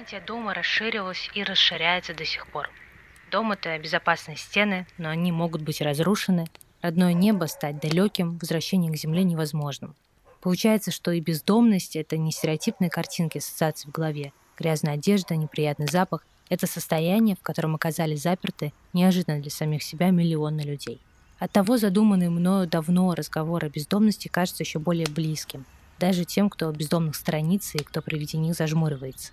[0.00, 2.70] Понятие дома расширилось и расширяется до сих пор.
[3.30, 6.46] Дом— это безопасные стены, но они могут быть разрушены.
[6.80, 9.94] Родное небо стать далеким, возвращение к земле невозможным.
[10.40, 14.32] Получается, что и бездомность— это не стереотипные картинки ассоциации в голове.
[14.58, 20.62] Грязная одежда, неприятный запах— это состояние, в котором оказались заперты неожиданно для самих себя миллионы
[20.62, 20.98] людей.
[21.38, 25.66] Оттого задуманный мною давно разговор о бездомности кажется еще более близким,
[25.98, 29.32] даже тем, кто бездомных страниц и кто при виде них зажмуривается.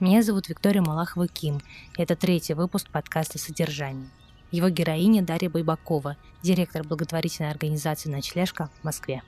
[0.00, 1.62] Меня зовут Виктория Малахова-Ким,
[1.96, 4.10] и это третий выпуск подкаста «Содержание».
[4.50, 9.22] Его героиня Дарья Байбакова, директор благотворительной организации «Ночлежка» в Москве.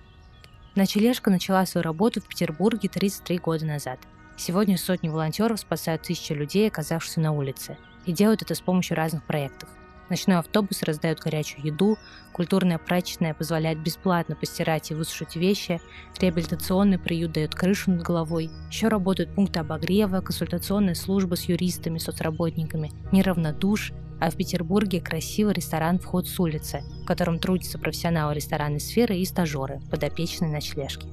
[0.75, 4.01] «Ночлежка» начала свою работу в Петербурге 33 года назад.
[4.37, 9.25] Сегодня сотни волонтеров спасают тысячи людей, оказавшихся на улице, и делают это с помощью разных
[9.25, 9.69] проектов–
[10.09, 11.99] Ночной автобус раздает горячую еду,
[12.33, 15.81] культурная прачечная позволяет бесплатно постирать и высушить вещи,
[16.21, 22.93] реабилитационный приют дает крышу над головой, еще работают пункты обогрева, консультационная служба с юристами, соцработниками,
[23.11, 29.17] неравнодуш, а в Петербурге красивый ресторан «Вход с улицы», в котором трудятся профессионалы ресторанной сферы
[29.17, 31.07] и стажеры, подопечные ночлежки.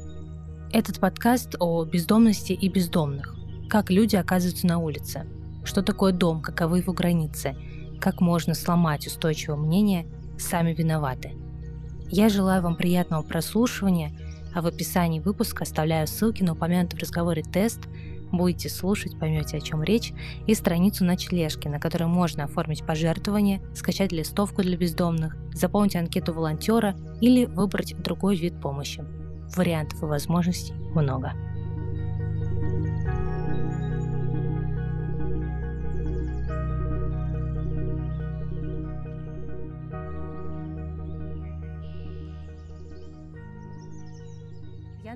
[0.71, 3.35] Этот подкаст о бездомности и бездомных.
[3.69, 5.25] Как люди оказываются на улице.
[5.65, 7.55] Что такое дом, каковы его границы–
[7.99, 10.05] как можно сломать устойчивое мнение
[10.37, 11.33] «сами виноваты».
[12.09, 14.11] Я желаю вам приятного прослушивания,
[14.53, 17.79] а в описании выпуска оставляю ссылки на упомянутый в разговоре тест,
[18.31, 20.13] будете слушать, поймете, о чем речь,
[20.45, 26.95] и страницу ночлежки, на которой можно оформить пожертвование, скачать листовку для бездомных, заполнить анкету волонтера
[27.21, 29.03] или выбрать другой вид помощи.
[29.55, 31.33] Вариантов и возможностей много.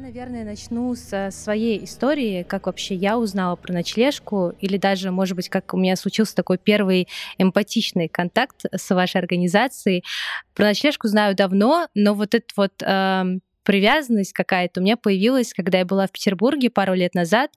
[0.07, 5.49] Наверное, начну со своей истории, как вообще я узнала про ночлежку, или даже, может быть,
[5.49, 10.05] как у меня случился такой первый эмпатичный контакт с вашей организацией.
[10.55, 13.23] Про ночлежку знаю давно, но вот этот вот э,
[13.63, 17.51] привязанность какая-то у меня появилась, когда я была в Петербурге пару лет назад,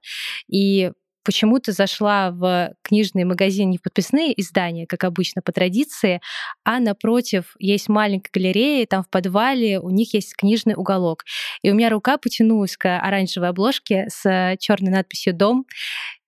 [0.49, 0.91] и
[1.25, 6.21] почему-то зашла в книжный магазин не в подписные издания, как обычно по традиции,
[6.65, 11.25] а напротив есть маленькая галерея, там в подвале у них есть книжный уголок.
[11.63, 15.67] И у меня рука потянулась к оранжевой обложке с черной надписью «Дом».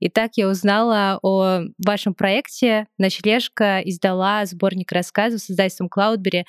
[0.00, 2.88] И так я узнала о вашем проекте.
[2.98, 6.44] Ночлежка издала сборник рассказов с издательством Клаудбери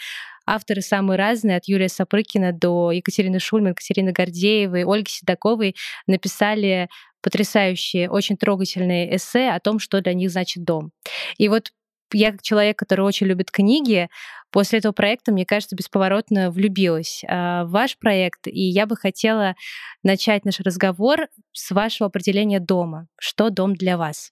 [0.46, 6.90] Авторы самые разные, от Юрия Сапрыкина до Екатерины Шульман, Екатерины Гордеевой, Ольги Седоковой написали
[7.23, 10.91] потрясающие, очень трогательные эссе о том, что для них значит дом.
[11.38, 11.72] И вот
[12.11, 14.07] я как человек, который очень любит книги,
[14.51, 19.56] после этого проекта, мне кажется, бесповоротно влюбилась а, в ваш проект, и я бы хотела
[20.03, 23.07] начать наш разговор с вашего определения дома.
[23.19, 24.31] Что дом для вас?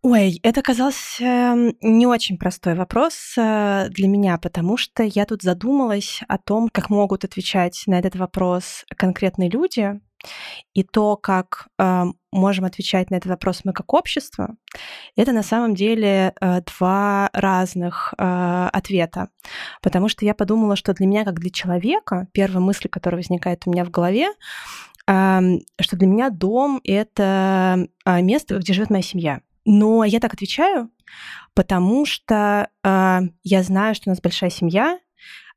[0.00, 6.20] Ой, это оказался не очень простой вопрос э, для меня, потому что я тут задумалась
[6.28, 10.00] о том, как могут отвечать на этот вопрос конкретные люди,
[10.74, 14.56] и то, как э, можем отвечать на этот вопрос мы как общество,
[15.16, 19.30] это на самом деле э, два разных э, ответа.
[19.82, 23.70] Потому что я подумала, что для меня, как для человека, первая мысль, которая возникает у
[23.70, 24.28] меня в голове,
[25.06, 25.40] э,
[25.80, 29.40] что для меня дом— это место, где живет моя семья.
[29.64, 30.90] Но я так отвечаю,
[31.54, 34.98] потому что э, я знаю, что у нас большая семья,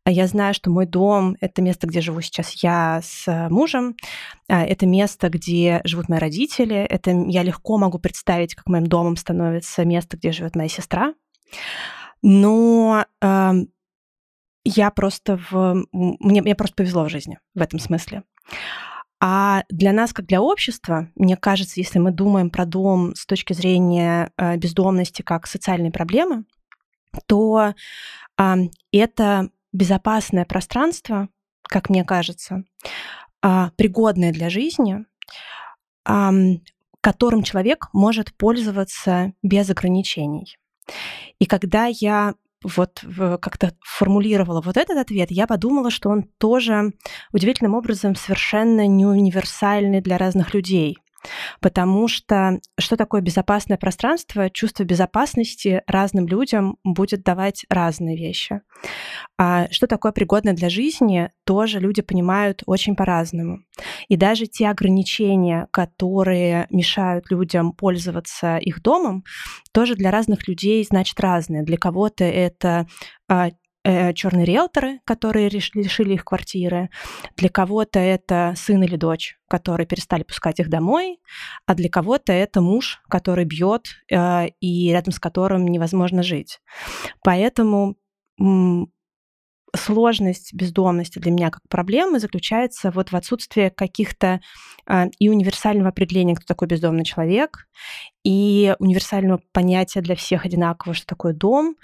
[0.09, 3.95] я знаю, что мой дом— это место, где живу сейчас я с мужем,
[4.50, 9.15] а, это место, где живут мои родители, это я легко могу представить, как моим домом
[9.15, 11.13] становится место, где живет моя сестра.
[12.24, 13.51] Но э,
[14.63, 15.86] я просто в...
[15.92, 18.24] Мне, мне просто повезло в жизни в этом смысле.
[19.19, 23.54] А для нас, как для общества, мне кажется, если мы думаем про дом с точки
[23.54, 26.45] зрения э, бездомности как социальной проблемы,
[27.27, 27.74] то
[28.39, 28.56] э,
[28.92, 31.29] это безопасное пространство,
[31.63, 32.63] как мне кажется,
[33.44, 35.06] э, пригодное для жизни,
[37.01, 40.57] которым человек может пользоваться без ограничений.
[41.38, 42.33] И когда я
[42.63, 43.03] вот
[43.41, 46.94] как-то формулировала вот этот ответ, я подумала, что он тоже
[47.31, 50.97] удивительным образом совершенно не универсальный для разных людей.
[51.59, 54.50] Потому что что такое безопасное пространство?
[54.50, 58.62] Чувство безопасности разным людям будет давать разные вещи.
[59.38, 63.59] А что такое пригодно для жизни, тоже люди понимают очень по-разному.
[64.07, 69.23] И даже те ограничения, которые мешают людям пользоваться их домом,
[69.71, 71.63] тоже для разных людей значит разные.
[71.63, 72.88] Для кого-то это
[73.27, 73.50] а,
[73.83, 76.89] э, черные риэлторы, которые лишили их квартиры,
[77.38, 81.19] для кого-то это сын или дочь, которые перестали пускать их домой,
[81.66, 86.60] а для кого-то это муж, который бьет э, и рядом с которым невозможно жить.
[87.24, 87.95] Поэтому
[89.75, 94.42] сложность бездомности для меня как проблемы заключается вот в отсутствии каких-то
[94.88, 97.68] э, и универсального определения, кто такой бездомный человек,
[98.24, 101.75] и универсального понятия для всех одинакового, что такое дом,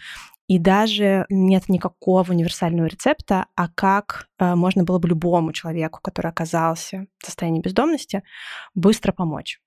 [0.47, 6.31] и даже нет никакого универсального рецепта, а как э, можно было бы любому человеку, который
[6.31, 8.23] оказался в состоянии бездомности,
[8.73, 9.59] быстро помочь.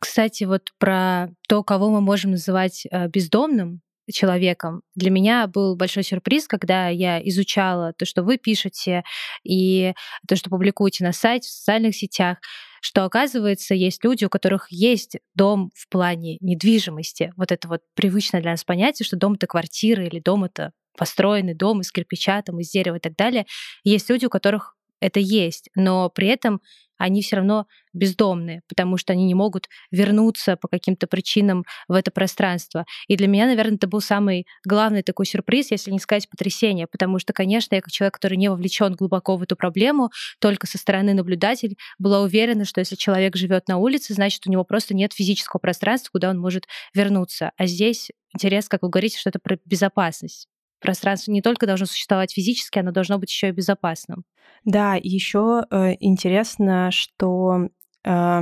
[0.00, 6.02] Кстати, вот про то, кого мы можем называть э, бездомным человеком, для меня был большой
[6.02, 9.04] сюрприз, когда я изучала то, что вы пишете,
[9.44, 9.92] и
[10.26, 12.38] то, что публикуете на сайте, в социальных сетях
[12.82, 17.32] что оказывается есть люди, у которых есть дом в плане недвижимости.
[17.36, 21.54] Вот это вот привычное для нас понятие, что дом это квартира или дом это построенный
[21.54, 23.46] дом из кирпича, там, из дерева и так далее.
[23.84, 26.60] Есть люди, у которых это есть, но при этом
[27.02, 32.10] они все равно бездомные, потому что они не могут вернуться по каким-то причинам в это
[32.12, 32.84] пространство.
[33.08, 37.18] И для меня, наверное, это был самый главный такой сюрприз, если не сказать потрясение, потому
[37.18, 41.12] что, конечно, я как человек, который не вовлечен глубоко в эту проблему, только со стороны
[41.12, 45.58] наблюдатель была уверена, что если человек живет на улице, значит, у него просто нет физического
[45.58, 47.50] пространства, куда он может вернуться.
[47.56, 50.48] А здесь интерес, как вы говорите, что это про безопасность
[50.82, 54.24] пространство не только должно существовать физически, оно должно быть еще и безопасным.
[54.64, 57.68] Да, еще э, интересно, что
[58.04, 58.40] э,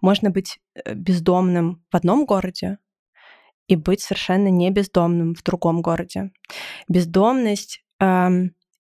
[0.00, 2.78] можно быть э, бездомным в одном городе
[3.68, 6.32] и быть совершенно не бездомным в другом городе.
[6.88, 8.28] Бездомность э,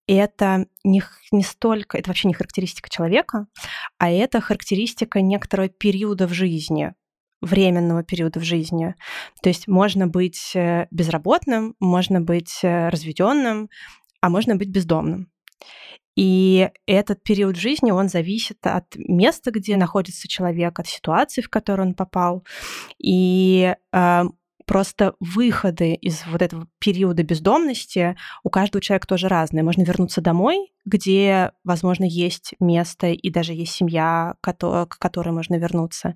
[0.07, 3.45] это не, не столько, это вообще не характеристика человека,
[3.99, 6.93] а это характеристика некоторого периода в жизни
[7.41, 8.95] временного периода в жизни.
[9.41, 13.69] То есть можно быть э, безработным, можно быть э, разведенным,
[14.21, 15.29] а можно быть бездомным.
[16.15, 21.89] И этот период жизни, он зависит от места, где находится человек, от ситуации, в которую
[21.89, 22.45] он попал.
[23.01, 24.23] И э,
[24.69, 29.63] Просто выходы из вот этого периода бездомности у каждого человека тоже разные.
[29.63, 36.13] Можно вернуться домой, где, возможно, есть место и даже есть семья, к которой можно вернуться.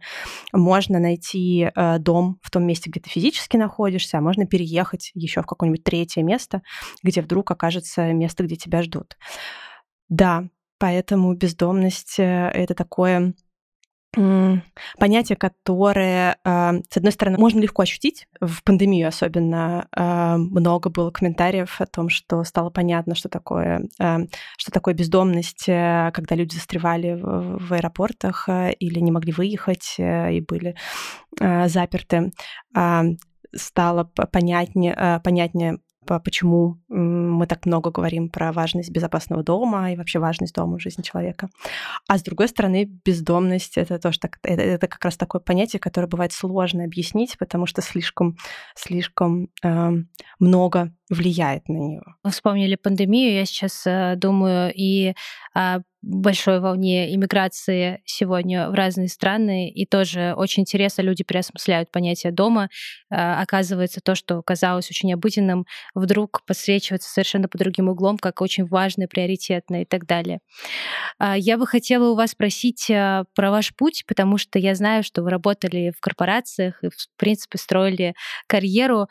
[0.52, 5.42] Можно найти э, дом в том месте, где ты физически находишься, а можно переехать еще
[5.42, 6.62] в какое-нибудь третье место,
[7.02, 9.18] где вдруг окажется место, где тебя ждут.
[10.10, 10.44] Да,
[10.78, 13.34] поэтому бездомность э,— это такое
[14.13, 21.10] понятие, которое, а, с одной стороны, можно легко ощутить, в пандемию особенно а, много было
[21.12, 24.19] комментариев о том, что стало понятно, что такое, а,
[24.57, 30.33] что такое бездомность, э, когда люди застревали в аэропортах э, или не могли выехать э,
[30.33, 30.76] и были
[31.40, 32.31] заперты.
[33.56, 40.54] Стало понятнее, понятнее почему мы так много говорим про важность безопасного дома и вообще важность
[40.54, 41.50] дома в жизни человека.
[42.07, 46.07] А с другой стороны, бездомность это тоже так, это, это как раз такое понятие, которое
[46.07, 48.38] бывает сложно объяснить, потому что слишком,
[48.76, 49.92] слишком э,
[50.40, 52.04] много влияет на нее.
[52.30, 55.14] Вспомнили пандемию, я сейчас э, думаю и
[55.54, 62.33] о большой волне иммиграции сегодня в разные страны, и тоже очень интересно люди переосмысляют понятие
[62.33, 62.69] дома.
[63.10, 68.66] Э, оказывается, то, что казалось очень обыденным, вдруг подсвечивается совершенно по другим углом, как очень
[68.66, 70.40] важное, приоритетное и так далее.
[71.19, 75.04] Э, я бы хотела у вас спросить э, про ваш путь, потому что я знаю,
[75.04, 78.14] что вы работали в корпорациях и, в принципе, строили
[78.48, 79.07] карьеру.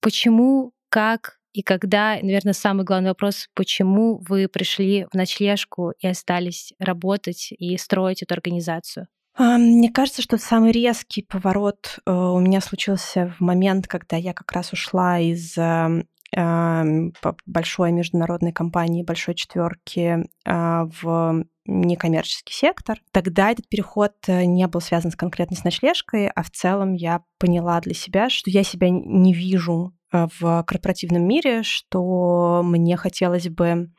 [0.00, 6.74] Почему как и когда, наверное, самый главный вопрос, почему вы пришли в ночлежку и остались
[6.78, 9.06] работать и строить эту организацию?
[9.38, 14.34] А, мне кажется, что самый резкий поворот э, у меня случился в момент, когда я
[14.34, 17.14] как раз ушла из эм, эм,
[17.46, 23.00] большой международной компании, большой четверки а, в некоммерческий сектор.
[23.12, 27.22] Тогда этот переход э, не был связан с конкретной с ночлежкой, а в целом я
[27.38, 30.05] поняла для себя, что я себя не вижу э,
[30.38, 33.90] в корпоративном мире, что мне хотелось бы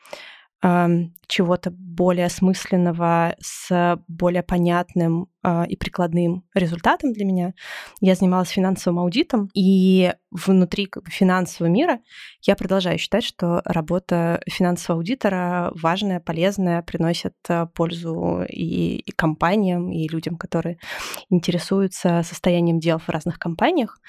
[0.59, 5.36] чего-то более осмысленного с более понятным э,
[5.67, 7.53] и прикладным результатом для меня.
[8.01, 11.99] Я занималась финансовым аудитом, и внутри как бы, финансового мира
[12.41, 19.91] я продолжаю считать, что работа финансового аудитора важная, полезная, приносит э, пользу и, и компаниям,
[19.91, 20.77] и людям, которые
[21.29, 23.99] интересуются состоянием дел в разных компаниях.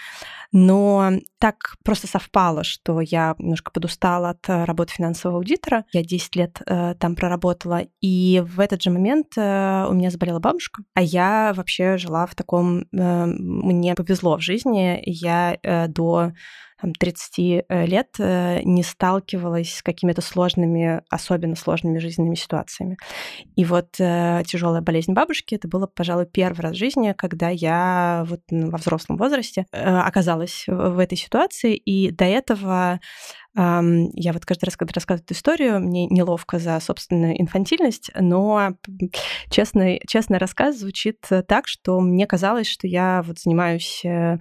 [0.52, 5.84] Но так просто совпало, что я немножко подустала от э, работы финансового аудитора.
[5.92, 10.38] Я 10 лет э, там проработала, и в этот же момент э, у меня заболела
[10.38, 12.84] бабушка, а я вообще жила в таком...
[12.92, 15.00] Э, мне повезло в жизни.
[15.04, 16.32] Я э, до
[16.80, 22.96] там, 30 э, лет не сталкивалась с какими-то сложными, особенно сложными жизненными ситуациями.
[23.56, 28.40] И вот тяжелая болезнь бабушки это было, пожалуй, первый раз в жизни, когда я вот
[28.50, 33.00] во взрослом возрасте оказалась в этой ситуации, и до этого
[33.58, 38.74] я вот каждый раз, когда рассказываю эту историю, мне неловко за собственную инфантильность, но
[39.50, 44.38] честный, честный рассказ звучит так, что мне казалось, что я вот занимаюсь э,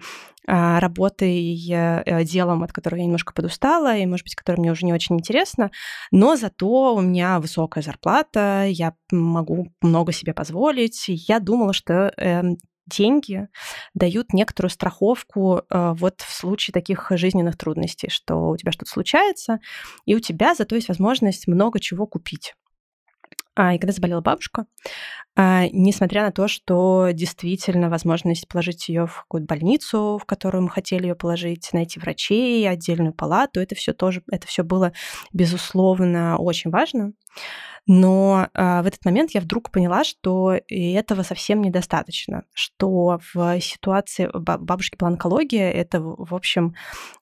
[0.50, 4.86] а, работой, э, делом, от которого я немножко подустала, и, может быть, которое мне уже
[4.86, 5.72] не очень интересно,
[6.12, 11.06] но зато у меня высокая зарплата, я могу много себе позволить.
[11.08, 12.58] Я думала, что эм,
[12.88, 13.48] деньги
[13.94, 19.60] дают некоторую страховку э, вот в случае таких жизненных трудностей, что у тебя что-то случается,
[20.06, 22.54] и у тебя зато есть возможность много чего купить.
[23.58, 24.68] А, и когда заболела бабушка,
[25.36, 30.70] а, несмотря на то, что действительно возможность положить ее в какую-то больницу, в которую мы
[30.70, 34.94] хотели ее положить, найти врачей, отдельную палату, это все тоже, это все было
[35.34, 37.14] безусловно очень важно.
[37.88, 44.30] Но э, в этот момент я вдруг поняла, что этого совсем недостаточно, что в ситуации
[44.34, 46.76] бабушки была онкология, это, в общем,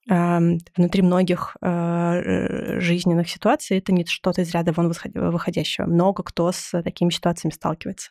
[0.08, 5.86] внутри многих э, жизненных ситуаций это не что-то из ряда вон выходящего.
[5.86, 8.10] Много кто с такими ситуациями сталкивается.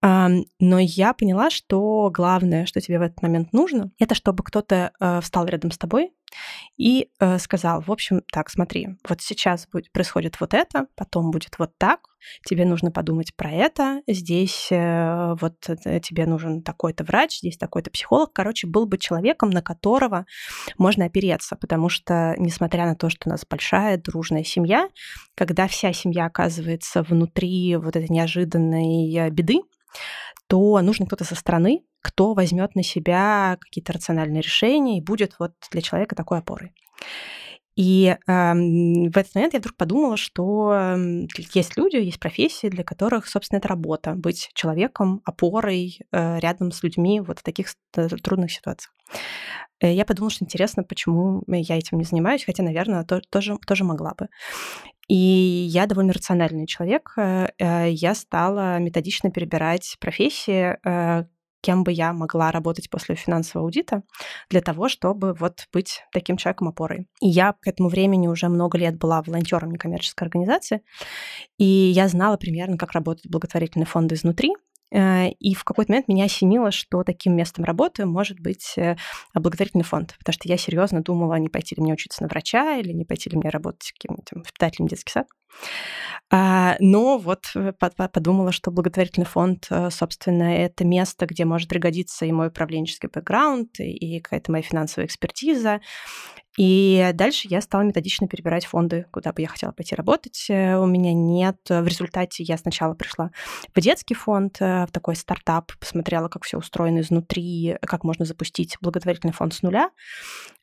[0.00, 5.20] Но я поняла, что главное, что тебе в этот момент нужно, это чтобы кто-то э,
[5.20, 6.12] встал рядом с тобой
[6.76, 11.58] и э, сказал, в общем, так, смотри, вот сейчас будет, происходит вот это, потом будет
[11.58, 12.00] вот так,
[12.46, 18.32] тебе нужно подумать про это, здесь э, вот тебе нужен такой-то врач, здесь такой-то психолог.
[18.32, 20.26] Короче, был бы человеком, на которого
[20.76, 24.88] можно опереться, потому что, несмотря на то, что у нас большая дружная семья,
[25.34, 29.62] когда вся семья оказывается внутри вот этой неожиданной беды,
[30.46, 35.52] то нужно кто-то со стороны, кто возьмет на себя какие-то рациональные решения и будет вот
[35.70, 36.72] для человека такой опорой.
[37.78, 40.96] И э, в этот момент я вдруг подумала, что
[41.54, 46.82] есть люди, есть профессии, для которых, собственно, это работа быть человеком, опорой э, рядом с
[46.82, 48.92] людьми вот в таких э, трудных ситуациях.
[49.80, 53.84] Э, я подумала, что интересно, почему я этим не занимаюсь, хотя, наверное, то, тоже, тоже
[53.84, 54.26] могла бы.
[55.06, 57.12] И я довольно рациональный человек.
[57.16, 57.46] Э,
[57.88, 60.76] я стала методично перебирать профессии,
[61.60, 64.02] кем бы я могла работать после финансового аудита
[64.50, 67.06] для того, чтобы вот быть таким человеком опорой.
[67.20, 70.82] И я к этому времени уже много лет была волонтером некоммерческой организации,
[71.58, 74.54] и я знала примерно, как работают благотворительные фонды изнутри,
[74.90, 78.96] Э, и в какой-то момент меня осенило, что таким местом работы может быть э,
[79.34, 82.92] благотворительный фонд, потому что я серьезно думала, не пойти ли мне учиться на врача или
[82.92, 85.26] не пойти ли мне работать каким-нибудь воспитателем детский сад.
[86.30, 92.32] А, но вот э, подумала, что благотворительный фонд, собственно, это место, где может пригодиться и
[92.32, 95.80] мой управленческий бэкграунд, и какая-то моя финансовая экспертиза,
[96.58, 100.46] и дальше я стала методично перебирать фонды, куда бы я хотела пойти работать.
[100.50, 101.56] Э, у меня нет...
[101.68, 103.30] В результате я сначала пришла
[103.72, 108.76] в детский фонд, э, в такой стартап, посмотрела, как все устроено изнутри, как можно запустить
[108.80, 109.90] благотворительный фонд с нуля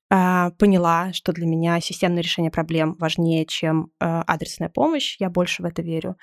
[0.09, 5.17] поняла, что для меня системное решение проблем важнее, чем э, адресная помощь.
[5.19, 6.15] Я больше в это верю.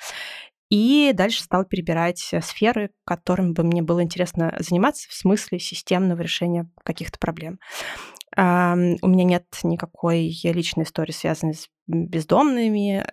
[0.71, 6.71] И дальше стала перебирать сферы, которыми бы мне было интересно заниматься в смысле системного решения
[6.83, 7.59] каких-то проблем.
[8.35, 13.05] У меня нет никакой личной истории, связанной с бездомными.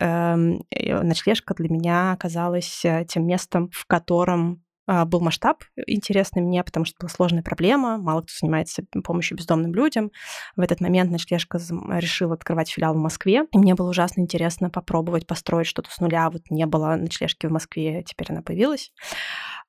[1.04, 4.69] Ночлежка для меня оказалась э, тем местом, в котором а,
[5.06, 10.12] был масштаб интересный мне, потому что была сложная проблема, мало кто занимается помощью бездомным людям.
[10.56, 15.28] В этот момент ночлежка решила открывать филиал в Москве, и мне было ужасно интересно попробовать
[15.28, 16.30] построить что-то с нуля.
[16.30, 18.92] Вот не было ночлежки в Москве, теперь она появилась.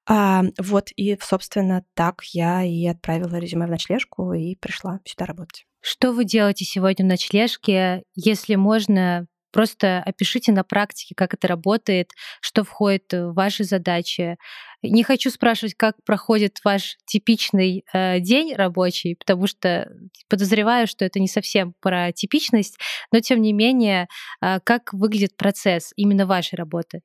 [0.09, 5.67] А, вот, и, собственно, так я и отправила резюме в ночлежку и пришла сюда работать.
[5.81, 8.03] Что вы делаете сегодня в ночлежке?
[8.15, 14.37] Если можно, Просто опишите на практике, как это работает, что входит в ваши задачи.
[14.83, 19.91] Не хочу спрашивать, как проходит ваш типичный э, день рабочий, потому что
[20.29, 22.79] подозреваю, что это не совсем про типичность,
[23.13, 24.09] но тем не менее,
[24.41, 27.03] э, как выглядит процесс именно вашей работы?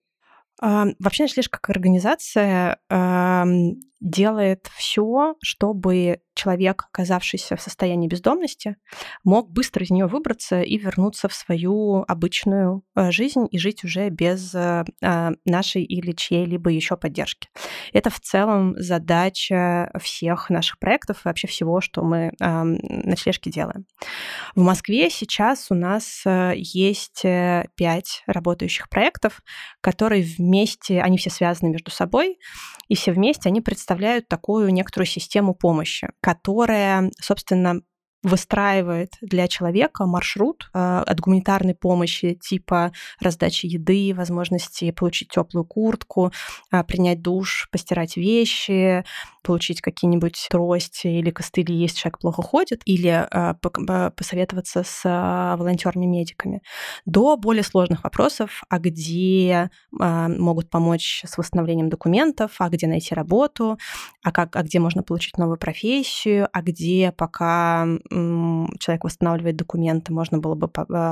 [0.62, 2.78] Вообще, Нашлиш как организация
[4.02, 8.76] делает все, чтобы человек, оказавшийся в состоянии бездомности,
[9.24, 14.10] мог быстро из нее выбраться и вернуться в свою обычную э, жизнь и жить уже
[14.10, 17.48] без э, а, нашей или чьей-либо еще поддержки.
[17.94, 23.86] Это в целом задача всех наших проектов и вообще всего, что мы на члешке делаем.
[24.56, 29.42] В Москве сейчас у нас э, есть пять работающих проектов,
[29.82, 32.40] которые вместе, они все связаны между собой,
[32.88, 37.82] и все вместе они представляют такую некоторую систему помощи, которая, собственно,
[38.25, 42.91] выстраивает для человека маршрут э, от гуманитарной помощи типа
[43.22, 46.32] раздачи еды, возможности получить теплую куртку,
[46.72, 49.05] э, принять душ, постирать вещи,
[49.44, 53.53] получить какие-нибудь трости или костыли, если человек плохо ходит, или э,
[54.12, 56.62] посоветоваться с волонтерами-медиками,
[57.05, 63.77] до более сложных вопросов, а где могут помочь с восстановлением документов, а где найти работу,
[64.24, 67.88] а, как, а где можно получить новую профессию, а где пока
[68.79, 70.67] человек восстанавливает документы, можно было бы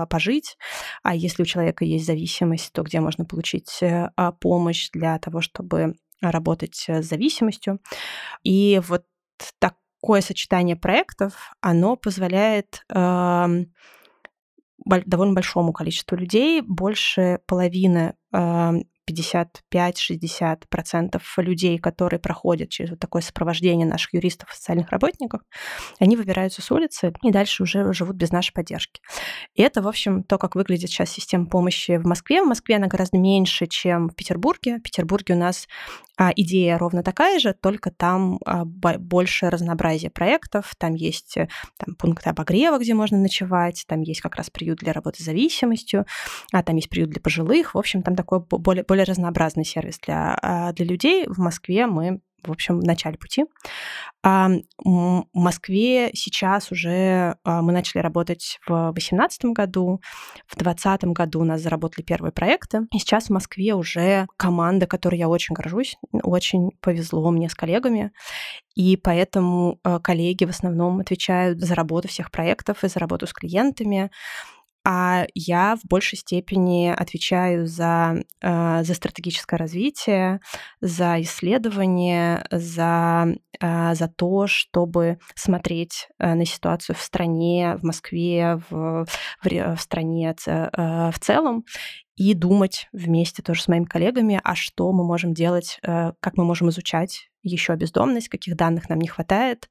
[0.07, 0.57] пожить,
[1.03, 5.95] а если у человека есть зависимость, то где можно получить а, помощь для того, чтобы
[6.21, 7.79] работать с зависимостью.
[8.43, 9.03] И вот
[9.59, 13.47] такое сочетание проектов, оно позволяет э,
[14.85, 18.71] довольно большому количеству людей, больше половины э,
[19.09, 25.41] 55-60% людей, которые проходят через вот такое сопровождение наших юристов и социальных работников,
[25.99, 29.01] они выбираются с улицы и дальше уже живут без нашей поддержки.
[29.53, 32.41] И это, в общем, то, как выглядит сейчас система помощи в Москве.
[32.41, 34.77] В Москве она гораздо меньше, чем в Петербурге.
[34.77, 35.67] В Петербурге у нас
[36.15, 41.95] а, идея ровно такая же, только там а, больше разнообразия проектов, там есть э, там,
[41.95, 46.05] пункты обогрева, где можно ночевать, там есть как раз приют для работы с зависимостью,
[46.51, 47.73] а там есть приют для пожилых.
[47.73, 51.25] В общем, там такой более, более разнообразный сервис для, а, для людей.
[51.27, 53.45] В Москве мы в общем, в начале пути.
[54.21, 54.49] А
[54.83, 60.01] в Москве сейчас уже а, мы начали работать в 2018 году,
[60.45, 65.17] в 2020 году у нас заработали первые проекты, и сейчас в Москве уже команда, которой
[65.17, 68.11] я очень горжусь, очень повезло мне с коллегами,
[68.75, 74.11] и поэтому коллеги в основном отвечают за работу всех проектов и за работу с клиентами
[74.85, 80.41] а я в большей степени отвечаю за, э, за стратегическое развитие,
[80.81, 88.61] за исследование, за, э, за то, чтобы смотреть э, на ситуацию в стране, в Москве,
[88.69, 89.05] в,
[89.41, 91.65] в, в стране в целом
[92.15, 96.69] и думать вместе тоже с моими коллегами, а что мы можем делать, как мы можем
[96.69, 99.69] изучать еще бездомность, каких данных нам не хватает,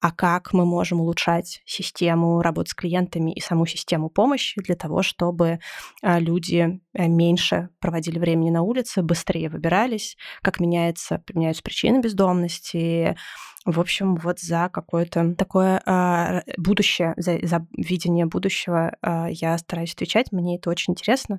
[0.00, 5.02] а как мы можем улучшать систему работы с клиентами и саму систему помощи для того,
[5.02, 5.60] чтобы
[6.02, 13.16] а, люди э, меньше проводили времени на улице, быстрее выбирались, как меняется, меняются причины бездомности.
[13.64, 19.94] В общем, вот за какое-то такое э, будущее, за, за видение будущего э, я стараюсь
[19.94, 20.32] отвечать.
[20.32, 21.38] Мне это очень интересно.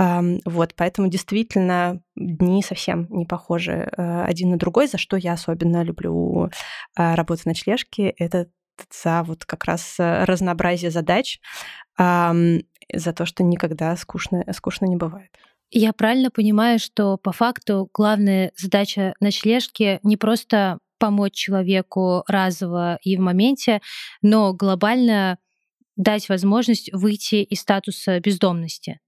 [0.00, 5.82] Вот, поэтому действительно дни совсем не похожи э, один на другой, за что я особенно
[5.82, 8.14] люблю э, работу на ночлежке.
[8.16, 8.48] Это
[8.90, 11.38] за вот как раз э, разнообразие задач,
[11.98, 15.30] за то, что никогда скучно, скучно не бывает.
[15.70, 23.16] Я правильно понимаю, что по факту главная задача ночлежки не просто помочь человеку разово и
[23.18, 23.82] в моменте,
[24.22, 25.38] но глобально
[25.96, 28.98] дать возможность выйти из статуса бездомности.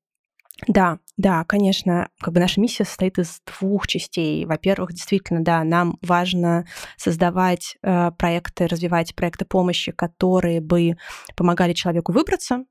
[0.68, 4.44] Да, да, конечно, как бы наша миссия состоит из двух частей.
[4.44, 10.96] Во-первых, действительно, да, нам важно создавать э, проекты, развивать проекты помощи, которые бы
[11.36, 12.64] помогали человеку выбраться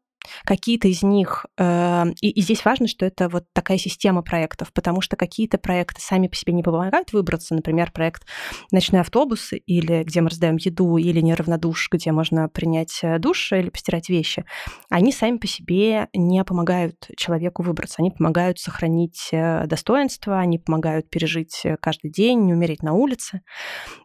[0.45, 5.01] Какие-то из них, э, и, и здесь важно, что это вот такая система проектов, потому
[5.01, 8.25] что какие-то проекты сами по себе не помогают выбраться, например, проект
[8.71, 13.69] «Ночной автобус», или где мы раздаем еду, или «Неравнодуш», где можно принять э, душ или
[13.69, 14.45] постирать вещи,
[14.89, 21.10] они сами по себе не помогают человеку выбраться, они помогают сохранить э, достоинство, они помогают
[21.10, 23.41] пережить каждый день, не умереть на улице,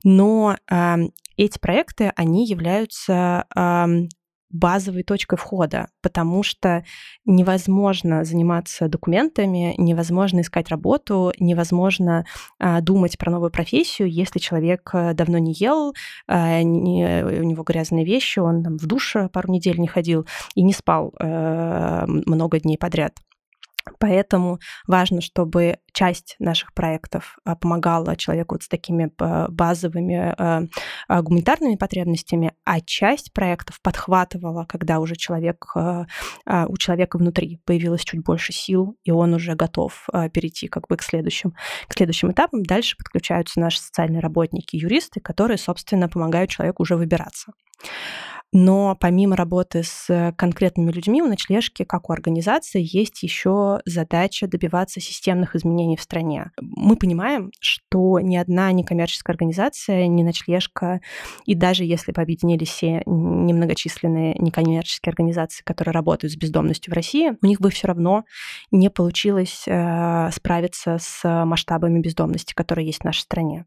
[0.04, 0.96] но э,
[1.36, 3.46] эти проекты, они являются
[4.50, 6.84] базовой точкой входа, потому что
[7.24, 12.24] невозможно заниматься документами, невозможно искать работу, невозможно
[12.58, 15.94] а, думать про новую профессию, если человек э, давно не ел,
[16.28, 20.62] а, не, у него грязные вещи, он там, в душ пару недель не ходил и
[20.62, 23.14] не спал а, много дней подряд.
[23.98, 31.22] Поэтому важно, чтобы часть наших проектов а, помогала человеку вот с такими а, базовыми а,
[31.22, 38.52] гуманитарными потребностями, а часть проектов подхватывала, когда уже человек, у человека внутри появилось чуть больше
[38.52, 41.54] сил, и он уже готов перейти как бы к следующим,
[41.88, 42.62] к следующим этапам.
[42.62, 47.52] Дальше подключаются наши социальные работники, юристы, которые, собственно, помогают человеку уже выбираться.
[48.52, 55.00] Но помимо работы с конкретными людьми у ночлежки, как у организации, есть еще задача добиваться
[55.00, 56.52] системных изменений в стране.
[56.60, 61.00] Мы понимаем, что ни одна некоммерческая организация, ни ночлежка,
[61.44, 67.36] и даже если бы объединились все немногочисленные некоммерческие организации, которые работают с бездомностью в России,
[67.42, 68.24] у них бы все равно
[68.70, 73.66] не получилось э, справиться с масштабами бездомности, которые есть в нашей стране.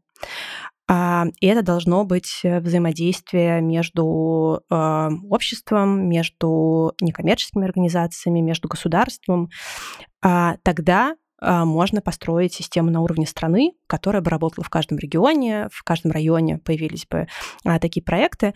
[0.92, 9.50] А, и это должно быть взаимодействие между э, обществом, между некоммерческими организациями, между государством.
[10.20, 15.68] А, тогда а, можно построить систему на уровне страны, которая бы работала в каждом регионе,
[15.70, 17.28] в каждом районе появились бы
[17.80, 18.54] такие проекты.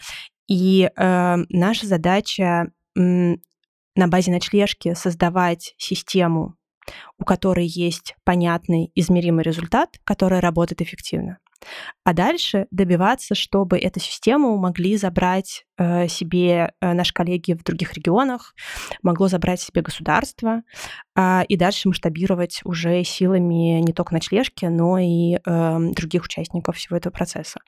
[0.48, 2.66] И э, наша задача
[2.96, 6.56] на базе ночлежки создавать систему,
[7.16, 11.38] у которой есть понятный, измеримый результат, который работает эффективно.
[12.04, 15.64] А дальше добиваться, чтобы эту систему могли забрать
[16.08, 18.54] себе э, наши коллеги в других регионах,
[19.02, 20.62] могло забрать себе государство,
[21.16, 26.96] э, и дальше масштабировать уже силами не только ночлежки, но и э, других участников всего
[26.96, 27.60] этого процесса.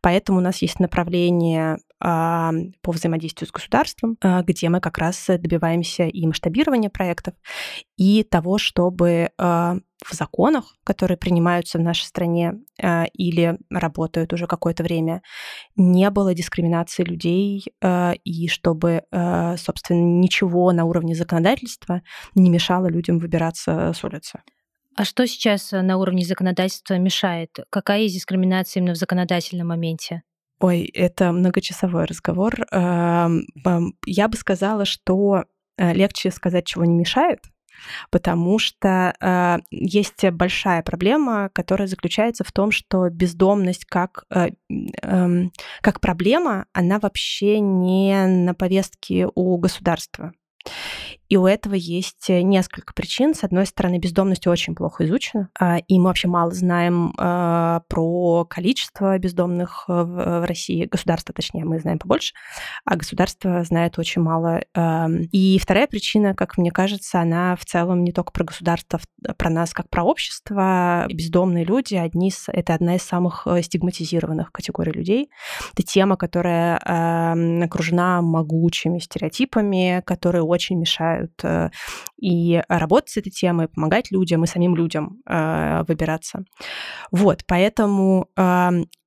[0.00, 2.50] Поэтому у нас есть направление э,
[2.82, 7.34] по взаимодействию с государством, э, где мы как раз добиваемся и масштабирования проектов,
[7.96, 14.46] и того, чтобы э, в законах, которые принимаются в нашей стране э, или работают уже
[14.46, 15.22] какое-то время,
[15.76, 22.02] не было дискриминации людей, э, и чтобы, э, собственно, ничего на уровне законодательства
[22.34, 24.40] не мешало людям выбираться с улицы.
[24.94, 27.58] А что сейчас на уровне законодательства мешает?
[27.70, 30.22] Какая есть дискриминация именно в законодательном моменте?
[30.60, 32.54] Ой, это многочасовой разговор.
[32.70, 33.46] Эм,
[34.04, 35.44] я бы сказала, что
[35.78, 37.40] легче сказать, чего не мешает,
[38.10, 44.50] потому что э, есть большая проблема, которая заключается в том, что бездомность как, э,
[45.02, 45.48] э,
[45.80, 50.32] как проблема, она вообще не на повестке у государства.
[51.32, 53.34] И у этого есть э, несколько причин.
[53.34, 58.44] С одной стороны, бездомность очень плохо изучена, а, и мы вообще мало знаем а, про
[58.44, 60.84] количество бездомных э, в России.
[60.84, 62.34] Государство, точнее, мы знаем побольше,
[62.84, 64.60] а государство знает очень мало.
[65.32, 69.48] И вторая причина, как мне кажется, она в целом не только про государство, а про
[69.48, 71.06] нас как про общество.
[71.08, 75.30] Бездомные люди одни из, это одна из самых э, стигматизированных категорий людей.
[75.72, 76.76] Это тема, которая
[77.64, 81.70] окружена могучими стереотипами, которые очень мешают помогают э,
[82.20, 86.44] и работать с этой темой, помогать людям и самим людям э, выбираться.
[87.10, 88.28] Вот, поэтому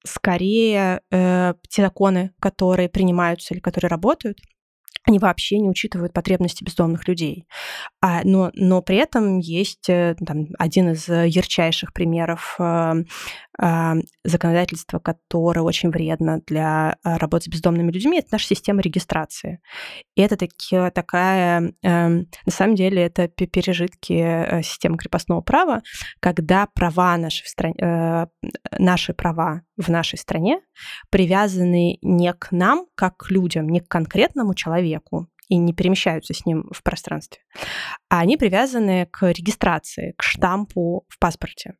[0.04, 4.38] скорее э, те законы, которые принимаются или которые работают,
[5.08, 7.45] они вообще не учитывают потребности бездомных людей.
[8.01, 12.58] А, но, но при этом есть там, один из ярчайших примеров
[13.62, 19.60] э, законодательства, которое очень вредно для э, работы с бездомными людьми, это наша система регистрации.
[20.15, 25.82] И это таки, такая, э, на самом деле, это пережитки э, системы крепостного права,
[26.20, 28.26] когда права наши, в стране, э,
[28.78, 30.62] наши права в нашей стране
[31.10, 36.46] привязаны не к нам, как к людям, не к конкретному человеку, и не перемещаются с
[36.46, 37.41] ним в пространстве,
[38.10, 41.76] а они привязаны к регистрации, к штампу в паспорте.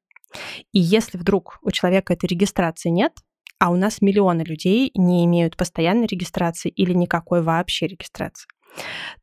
[0.72, 3.14] И если вдруг у человека этой регистрации нет,
[3.60, 8.48] а у нас миллионы людей не имеют постоянной регистрации или никакой вообще регистрации,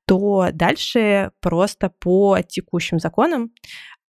[0.06, 3.50] то дальше просто по текущим законам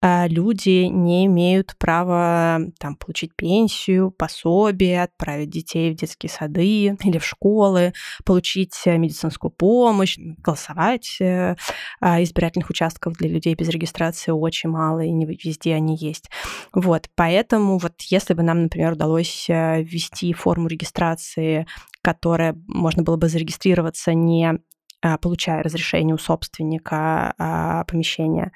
[0.03, 7.25] люди не имеют права там, получить пенсию, пособие, отправить детей в детские сады или в
[7.25, 7.93] школы,
[8.25, 11.17] получить э, медицинскую помощь, голосовать.
[11.21, 11.57] Э,
[12.01, 16.31] а, избирательных участков для людей без регистрации очень мало, и не везде они есть.
[16.73, 21.67] Вот, поэтому вот если бы нам, например, удалось э, ввести форму регистрации,
[22.03, 24.59] которая можно было бы зарегистрироваться не
[25.05, 28.53] а, получая разрешение у собственника помещения,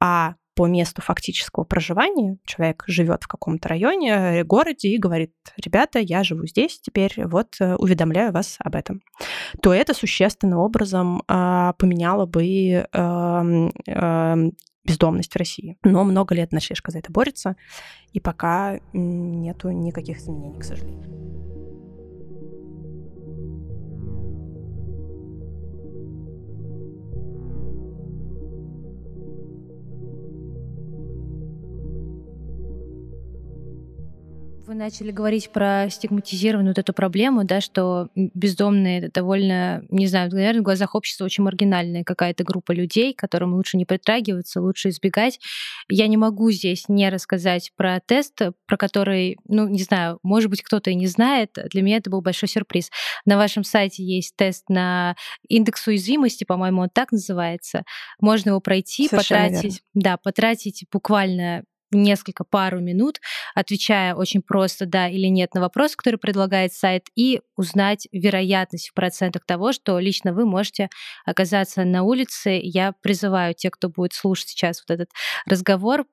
[0.00, 5.98] а по месту фактического проживания, человек живет в каком-то районе, э, городе и говорит, ребята,
[5.98, 9.02] я живу здесь теперь, вот э, уведомляю вас об этом,
[9.62, 12.86] то это существенным образом э, поменяло бы э,
[13.86, 14.36] э,
[14.84, 15.76] бездомность в России.
[15.84, 17.56] Но много лет ночлежка за это борется,
[18.12, 21.55] и пока нету никаких изменений, к сожалению.
[34.76, 40.64] Начали говорить про стигматизированную вот эту проблему, да, что бездомные довольно, не знаю, наверное, в
[40.64, 45.40] глазах общества очень маргинальная какая-то группа людей, которым лучше не притрагиваться, лучше избегать.
[45.88, 50.62] Я не могу здесь не рассказать про тест, про который, ну, не знаю, может быть,
[50.62, 51.58] кто-то и не знает.
[51.70, 52.90] Для меня это был большой сюрприз.
[53.24, 55.16] На вашем сайте есть тест на
[55.48, 57.84] индекс уязвимости, по-моему, он так называется.
[58.20, 59.80] Можно его пройти, Совершенно потратить, верно.
[59.94, 63.20] да, потратить буквально несколько, пару минут,
[63.54, 68.94] отвечая очень просто да или нет на вопрос, который предлагает сайт, и узнать вероятность в
[68.94, 70.88] процентах того, что лично вы можете
[71.24, 72.60] оказаться на улице.
[72.62, 75.10] Я призываю тех, кто будет слушать сейчас вот этот
[75.46, 76.04] разговор,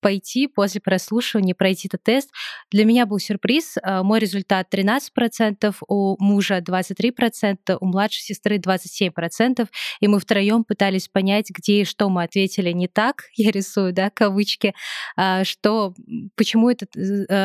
[0.00, 2.30] пойти после прослушивания, пройти этот тест.
[2.70, 3.76] Для меня был сюрприз.
[3.82, 9.68] Э, мой результат 13%, у мужа 23%, у младшей сестры 27%.
[10.00, 13.24] И мы втроем пытались понять, где и что мы ответили не так.
[13.34, 14.74] Я рисую, да, кавычки,
[15.16, 15.94] а, что,
[16.36, 16.86] почему это,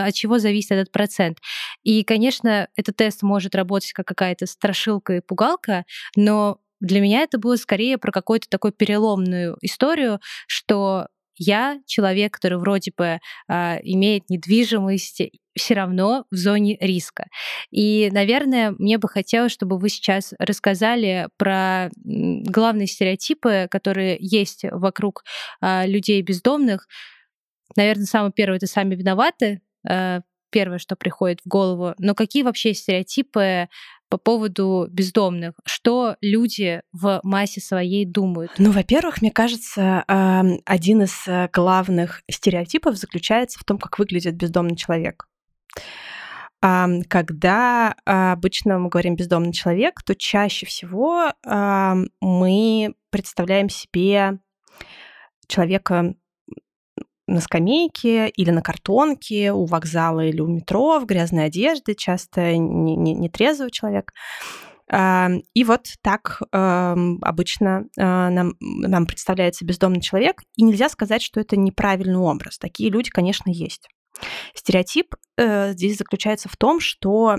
[0.07, 1.39] от чего зависит этот процент.
[1.83, 7.37] И, конечно, этот тест может работать как какая-то страшилка и пугалка, но для меня это
[7.37, 14.29] было скорее про какую-то такую переломную историю, что я человек, который вроде бы э, имеет
[14.29, 15.21] недвижимость,
[15.57, 17.27] все равно в зоне риска.
[17.71, 25.23] И, наверное, мне бы хотелось, чтобы вы сейчас рассказали про главные стереотипы, которые есть вокруг
[25.61, 26.87] э, людей бездомных.
[27.75, 29.61] Наверное, самое первое это сами виноваты.
[29.89, 30.21] Э,
[30.51, 31.95] первое, что приходит в голову.
[31.97, 33.67] Но какие вообще стереотипы
[34.09, 35.53] по поводу бездомных.
[35.65, 38.51] Что люди в массе своей думают?
[38.57, 40.03] Ну, во-первых, мне кажется,
[40.65, 45.27] один из э, главных стереотипов заключается в том, как выглядит бездомный человек.
[46.61, 54.39] Когда обычно мы говорим бездомный человек, то чаще всего мы представляем себе
[55.47, 56.15] человека
[57.27, 62.95] на скамейке или на картонке у вокзала или у метро в грязной одежде, часто не,
[62.95, 64.11] не, не трезвый человек.
[64.87, 71.57] И вот так обычно а, нам, нам представляется бездомный человек, и нельзя сказать, что это
[71.57, 72.59] неправильный образ.
[72.59, 73.89] Такие люди, конечно, есть.
[74.53, 77.37] Стереотип э, здесь заключается в том, что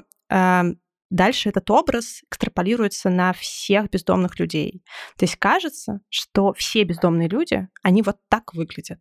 [1.10, 4.82] дальше этот образ экстраполируется на всех бездомных людей.
[5.16, 9.00] То есть кажется, что все бездомные люди, они вот так выглядят.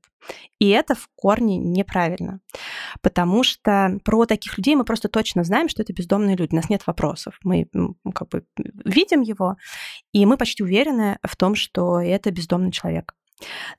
[0.59, 2.39] И это в корне неправильно.
[3.01, 6.53] Потому что про таких людей мы просто точно знаем, что это бездомные люди.
[6.53, 7.37] У нас нет вопросов.
[7.43, 7.67] Мы
[8.13, 8.45] как бы
[8.83, 9.57] видим его,
[10.11, 13.15] и мы почти уверены в том, что это бездомный человек.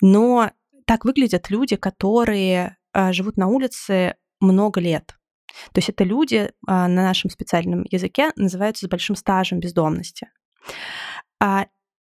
[0.01, 0.51] Но
[0.85, 5.17] так выглядят люди, которые а, живут на улице много лет.
[5.73, 10.29] То есть это люди а, на нашем специальном языке называются с большим стажем бездомности.
[11.41, 11.67] А,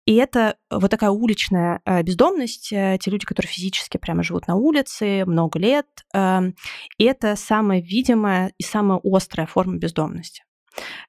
[0.07, 4.57] и это вот такая уличная а, бездомность, э, те люди, которые физически прямо живут на
[4.57, 10.43] улице много лет, и это самая видимая и самая острая форма бездомности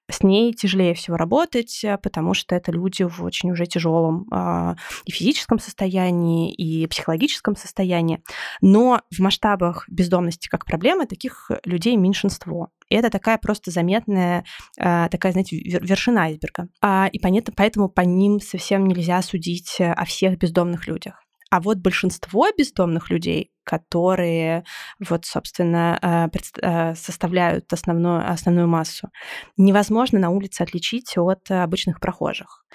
[0.09, 4.75] с ней тяжелее всего работать, э, потому что это люди в очень уже тяжелом э,
[5.05, 8.21] и физическом состоянии, и психологическом состоянии.
[8.61, 12.69] Но в масштабах бездомности как проблемы таких людей меньшинство.
[12.89, 14.43] И это такая просто заметная,
[14.77, 16.67] э, такая, знаете, вершина айсберга.
[16.81, 21.20] А, и поэтому по ним совсем нельзя судить о всех бездомных людях.
[21.51, 24.63] А вот большинство бездомных людей, которые
[24.99, 29.09] вот, собственно, э, э, составляют основную, основную массу,
[29.57, 32.65] невозможно на улице отличить от обычных прохожих.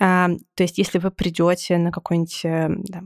[0.00, 3.02] А, то есть, если вы придете на какой-нибудь да, э,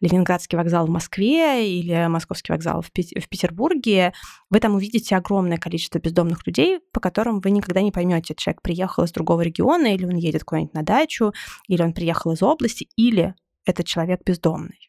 [0.00, 4.12] Ленинградский вокзал в Москве или Московский вокзал в, Пет- Петербурге,
[4.50, 9.04] вы там увидите огромное количество бездомных людей, по которым вы никогда не поймете, человек приехал
[9.04, 11.32] из другого региона, или он едет куда-нибудь на дачу,
[11.68, 13.34] или он приехал из области, или
[13.68, 14.88] это человек бездомный.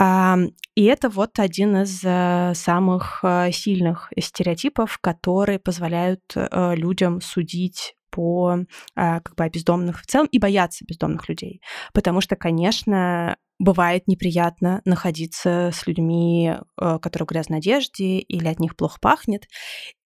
[0.00, 7.94] И это вот один из э, самых э, сильных стереотипов, которые позволяют э, людям судить
[8.10, 8.56] по
[8.96, 11.60] как бы, бездомных в целом и бояться бездомных людей.
[11.92, 18.98] Потому что, конечно, бывает неприятно находиться с людьми, которые грязной одежде или от них плохо
[19.00, 19.46] пахнет.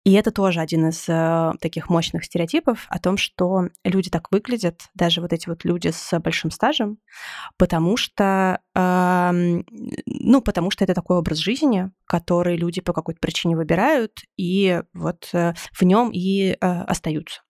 [0.04, 4.88] И это тоже один из э, таких мощных стереотипов о том, что люди так выглядят,
[4.94, 6.98] даже вот эти вот люди с большим стажем,
[7.58, 9.30] потому что, э,
[10.06, 15.28] ну, потому что это такой образ жизни, который люди по какой-то причине выбирают, и вот
[15.34, 17.42] э, в нем и э, остаются.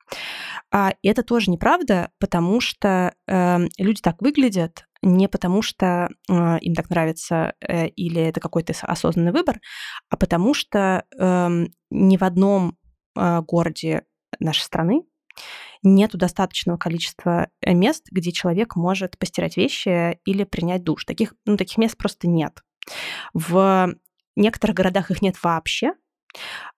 [0.73, 6.75] А это тоже неправда, потому что э, люди так выглядят не потому, что э, им
[6.75, 9.61] так нравится э, или это какой-то осознанный выбор,
[10.09, 12.77] а потому что э, ни в одном
[13.17, 14.05] э, городе
[14.39, 15.03] нашей страны
[15.83, 21.05] нету достаточного количества э, мест, где человек может постирать вещи или принять душ.
[21.05, 22.63] Таких, ну, таких мест просто нет.
[23.33, 23.95] В
[24.37, 25.95] некоторых городах их нет вообще,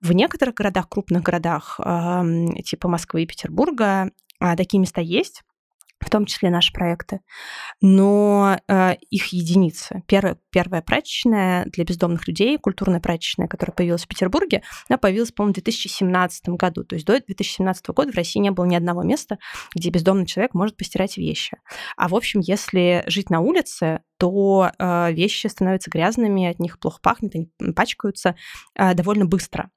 [0.00, 1.78] в некоторых городах, крупных городах,
[2.64, 5.42] типа Москвы и Петербурга, а, такие места есть,
[6.04, 7.20] в том числе наши проекты,
[7.80, 10.02] но э, их единицы.
[10.06, 15.52] Первая, первая прачечная для бездомных людей, культурная прачечная, которая появилась в Петербурге, она появилась, по-моему,
[15.52, 16.84] в 2017 году.
[16.84, 19.38] То есть до 2017 года в России не было ни одного места,
[19.74, 21.58] где бездомный человек может постирать вещи.
[21.96, 27.00] А в общем, если жить на улице, то э, вещи становятся грязными, от них плохо
[27.02, 28.36] пахнет, они пачкаются
[28.76, 29.68] э, довольно быстро.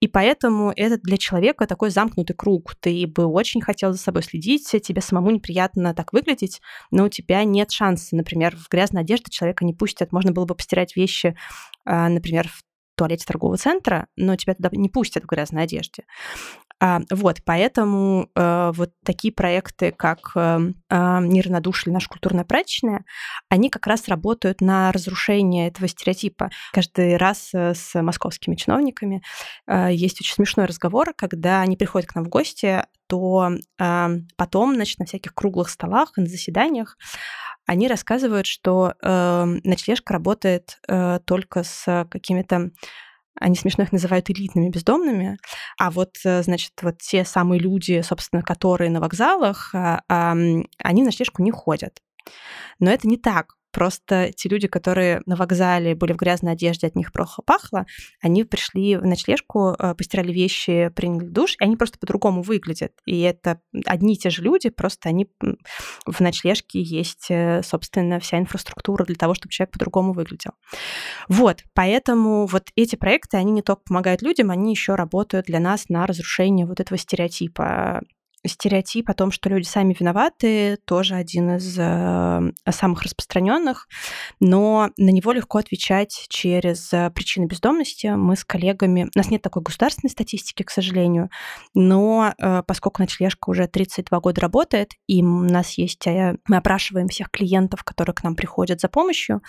[0.00, 2.74] И поэтому это для человека такой замкнутый круг.
[2.78, 7.42] Ты бы очень хотел за собой следить, тебе самому неприятно так выглядеть, но у тебя
[7.44, 8.14] нет шанса.
[8.14, 10.12] Например, в грязной одежде человека не пустят.
[10.12, 11.34] Можно было бы постирать вещи,
[11.86, 12.64] например, в
[12.98, 16.04] туалете торгового центра, но тебя туда не пустят в грязной одежде.
[16.78, 20.58] А, вот, поэтому э, вот такие проекты, как э,
[20.90, 23.04] э, «Мир на душу» или «Наша культурная прачечная»,
[23.48, 26.50] они как раз работают на разрушение этого стереотипа.
[26.72, 29.22] Каждый раз э, с московскими чиновниками
[29.66, 34.74] э, есть очень смешной разговор, когда они приходят к нам в гости, то э, потом,
[34.74, 36.98] значит, на всяких круглых столах на заседаниях
[37.64, 42.70] они рассказывают, что э, ночлежка работает э, только с какими-то
[43.40, 45.38] они смешно их называют элитными бездомными,
[45.78, 51.04] а вот, э, значит, вот те самые люди, собственно, которые на вокзалах, а, они в
[51.04, 52.00] ночлежку не ходят.
[52.78, 53.55] Но это не так.
[53.76, 57.84] Просто те люди, которые на вокзале были в грязной одежде, от них плохо пахло,
[58.22, 62.92] они пришли в ночлежку, э, постирали вещи, приняли душ, и они просто по-другому выглядят.
[63.04, 65.28] И это одни и те же люди, просто они
[66.06, 70.52] в ночлежке есть, э, собственно, вся инфраструктура для того, чтобы человек по-другому выглядел.
[71.28, 75.90] Вот, поэтому вот эти проекты, они не только помогают людям, они еще работают для нас
[75.90, 78.00] на разрушение вот этого стереотипа
[78.44, 83.88] стереотип о том, что люди сами виноваты, тоже один из э, самых распространенных,
[84.40, 88.08] но на него легко отвечать через э, причины бездомности.
[88.08, 91.30] Мы с коллегами, у нас нет такой государственной статистики, к сожалению,
[91.74, 97.08] но э, поскольку ночлежка уже 32 года работает, и у нас есть, э, мы опрашиваем
[97.08, 99.42] всех клиентов, которые к нам приходят за помощью,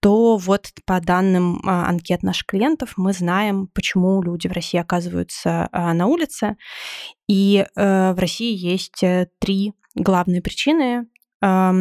[0.00, 5.68] то вот по данным э, анкет наших клиентов мы знаем, почему люди в России оказываются
[5.72, 6.56] э, на улице,
[7.28, 11.06] и э, в России есть э, три главные причины.
[11.42, 11.72] Э,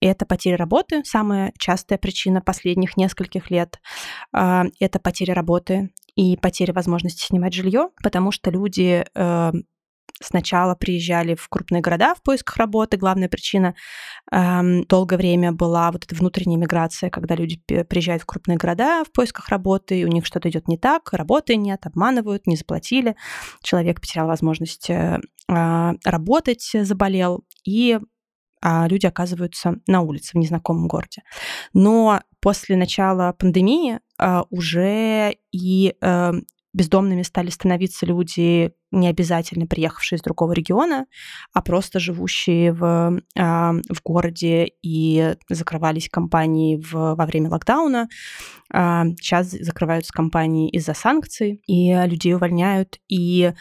[0.00, 3.80] это потеря работы, самая частая причина последних нескольких лет.
[4.34, 9.52] Э, это потеря работы и потеря возможности снимать жилье, потому что люди э,
[10.20, 12.96] сначала приезжали в крупные города в поисках работы.
[12.96, 13.74] Главная причина
[14.32, 19.12] эм, долгое время была вот эта внутренняя миграция, когда люди приезжают в крупные города в
[19.12, 23.16] поисках работы, и у них что-то идет не так, работы нет, обманывают, не заплатили,
[23.62, 27.98] человек потерял возможность э, а, работать, заболел, и
[28.62, 31.22] а люди оказываются на улице в незнакомом городе.
[31.74, 36.32] Но после начала пандемии а, уже и э,
[36.76, 41.06] бездомными стали становиться люди, не обязательно приехавшие из другого региона,
[41.54, 48.08] а просто живущие в, а, в городе и закрывались компании в, во время локдауна.
[48.70, 53.52] Сейчас а, закрываются компании из-за санкций, и людей увольняют, и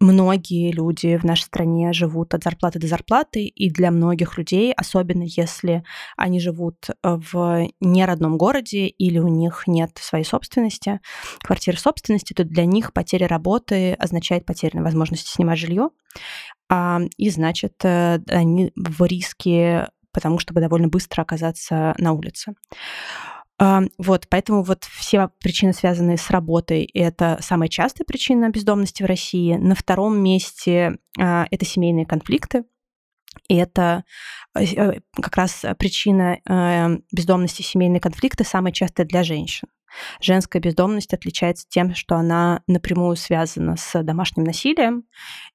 [0.00, 5.24] многие люди в нашей стране живут от зарплаты до зарплаты, и для многих людей, особенно
[5.24, 5.84] если
[6.16, 11.00] они живут э, в неродном городе или у них нет своей собственности,
[11.42, 15.90] квартиры собственности, то для них потеря работы означает потерю возможности снимать жилье,
[16.68, 22.54] а, и значит, э, они в риске потому чтобы довольно быстро оказаться на улице.
[23.58, 29.54] Вот, поэтому вот все причины, связанные с работой, это самая частая причина бездомности в России.
[29.54, 32.64] На втором месте а, это семейные конфликты.
[33.48, 34.04] И это
[34.56, 39.68] э, э, как раз причина э, бездомности семейные конфликты самая частая для женщин.
[40.20, 45.04] Женская бездомность отличается тем, что она напрямую связана с домашним насилием,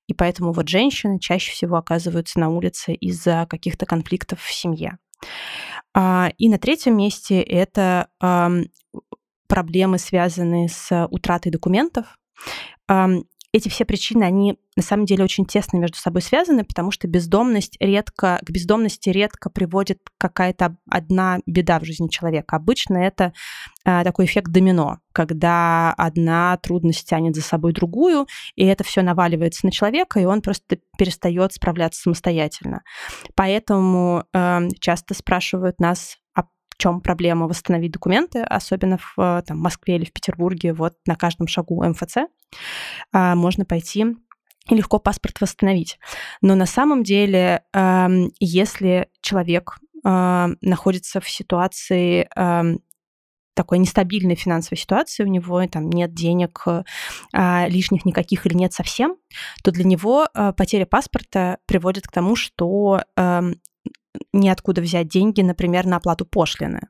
[0.07, 4.97] и поэтому вот женщины чаще всего оказываются на улице из-за каких-то конфликтов в семье.
[5.93, 8.09] А, и на третьем месте это
[9.47, 12.17] проблемы, связанные с утратой документов.
[13.51, 17.77] Эти все причины, они на самом деле очень тесно между собой связаны, потому что бездомность
[17.79, 22.57] редко, к бездомности редко приводит какая-то одна беда в жизни человека.
[22.57, 23.33] Обычно это
[23.85, 29.65] э, такой эффект домино, когда одна трудность тянет за собой другую, и это все наваливается
[29.65, 32.83] на человека, и он просто перестает справляться самостоятельно.
[33.35, 36.43] Поэтому э, часто спрашивают нас, а
[36.79, 41.83] чем проблема восстановить документы, особенно в там, Москве или в Петербурге, вот на каждом шагу
[41.83, 42.17] МФЦ,
[43.11, 44.05] а, можно пойти
[44.69, 45.99] и легко паспорт восстановить.
[46.41, 47.63] Но на самом деле,
[48.39, 52.29] если человек а, находится в ситуации
[53.55, 56.65] такой нестабильной финансовой ситуации, у него там нет денег
[57.33, 59.17] а, лишних никаких или нет совсем,
[59.63, 63.03] то для него потеря паспорта приводит к тому, что
[64.33, 66.81] неоткуда взять деньги, например, на оплату пошлины.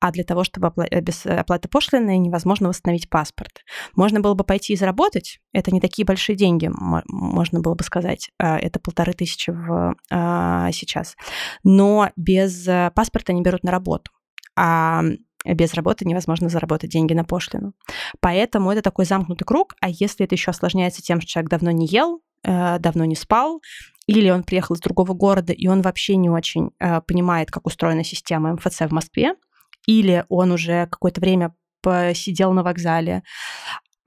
[0.00, 3.62] А для того, чтобы опла- э, без оплаты пошлины невозможно восстановить паспорт.
[3.96, 5.40] Можно было бы пойти и заработать.
[5.52, 6.70] Это не такие большие деньги,
[7.08, 8.30] можно было бы сказать.
[8.38, 9.94] А, это полторы тысячи в,
[10.72, 11.16] сейчас.
[11.64, 14.10] Но без э, паспорта не берут на работу.
[14.56, 15.02] а
[15.44, 17.72] без работы невозможно заработать деньги на пошлину.
[18.20, 21.86] Поэтому это такой замкнутый круг, а если это еще осложняется тем, что человек давно не
[21.86, 23.60] ел, э, давно не спал,
[24.06, 28.04] или он приехал из другого города, и он вообще не очень э, понимает, как устроена
[28.04, 29.34] система МФЦ в Москве,
[29.86, 33.22] или он уже какое-то время посидел на вокзале,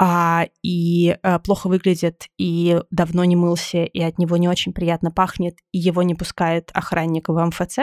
[0.06, 5.12] а, и а, плохо выглядит, и давно не мылся, и от него не очень приятно
[5.12, 7.78] пахнет, и его не пускает охранник в МФЦ,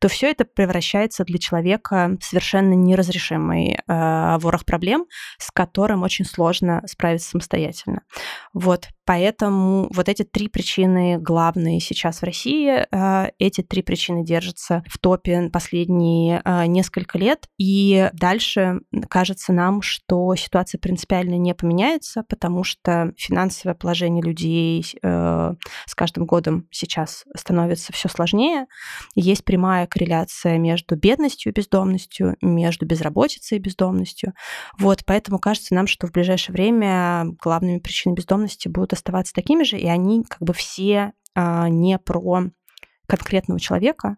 [0.00, 5.06] то все это превращается для человека в совершенно неразрешимый а, ворох проблем,
[5.38, 8.02] с которым очень сложно справиться самостоятельно.
[8.52, 14.82] Вот, поэтому вот эти три причины главные сейчас в России, а, эти три причины держатся
[14.88, 22.24] в топе последние а, несколько лет, и дальше кажется нам, что ситуация принципиально не поменяется,
[22.28, 25.54] потому что финансовое положение людей э,
[25.86, 28.66] с каждым годом сейчас становится все сложнее.
[29.14, 34.34] Есть прямая корреляция между бедностью и бездомностью, между безработицей и бездомностью.
[34.78, 39.78] Вот, поэтому кажется нам, что в ближайшее время главными причинами бездомности будут оставаться такими же,
[39.78, 42.50] и они как бы все э, не про
[43.06, 44.16] конкретного человека,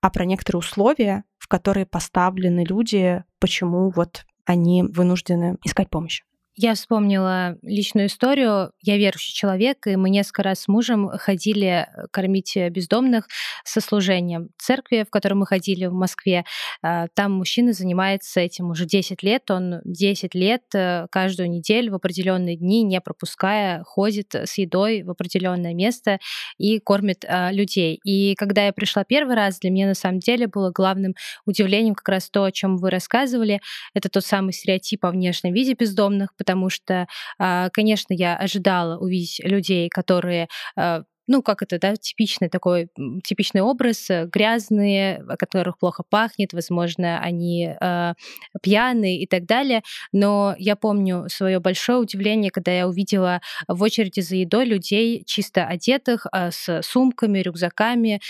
[0.00, 6.22] а про некоторые условия, в которые поставлены люди, почему вот они вынуждены искать помощь.
[6.58, 8.70] Я вспомнила личную историю.
[8.80, 13.28] Я верующий человек, и мы несколько раз с мужем ходили э, кормить э, бездомных
[13.62, 16.46] со служением церкви, в которой мы ходили в Москве.
[16.82, 19.50] А, там мужчина занимается этим уже 10 лет.
[19.50, 25.10] Он 10 лет э, каждую неделю в определенные дни, не пропуская, ходит с едой в
[25.10, 26.20] определенное место
[26.56, 28.00] и кормит людей.
[28.02, 32.08] И когда я пришла первый раз, для меня на самом деле было главным удивлением как
[32.08, 33.60] раз то, о чем вы рассказывали.
[33.92, 39.40] Это тот самый стереотип о внешнем виде бездомных, потому что, а, конечно, я ожидала увидеть
[39.44, 42.88] людей, которые а, ну, как это, да, типичный такой,
[43.24, 48.14] типичный образ, э, грязные, о которых плохо пахнет, возможно, они э,
[48.62, 49.82] пьяные и так далее.
[50.12, 55.66] Но я помню свое большое удивление, когда я увидела в очереди за едой людей чисто
[55.66, 58.20] одетых, э, с сумками, рюкзаками,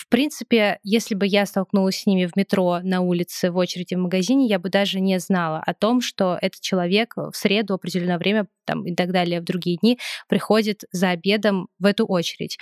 [0.00, 3.98] в принципе, если бы я столкнулась с ними в метро, на улице, в очереди в
[3.98, 8.46] магазине, я бы даже не знала о том, что этот человек в среду, определенное время
[8.64, 12.56] там, и так далее, в другие дни приходит за обедом в эту очередь.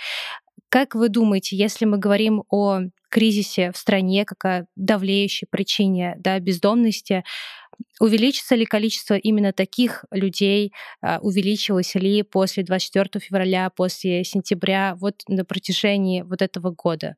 [0.67, 6.39] Как вы думаете, если мы говорим о кризисе в стране, как о давлеющей причине да,
[6.39, 7.23] бездомности,
[8.01, 15.21] увеличится ли количество именно таких людей, а, увеличилось ли после 24 февраля, после сентября, вот
[15.29, 17.15] на протяжении вот этого года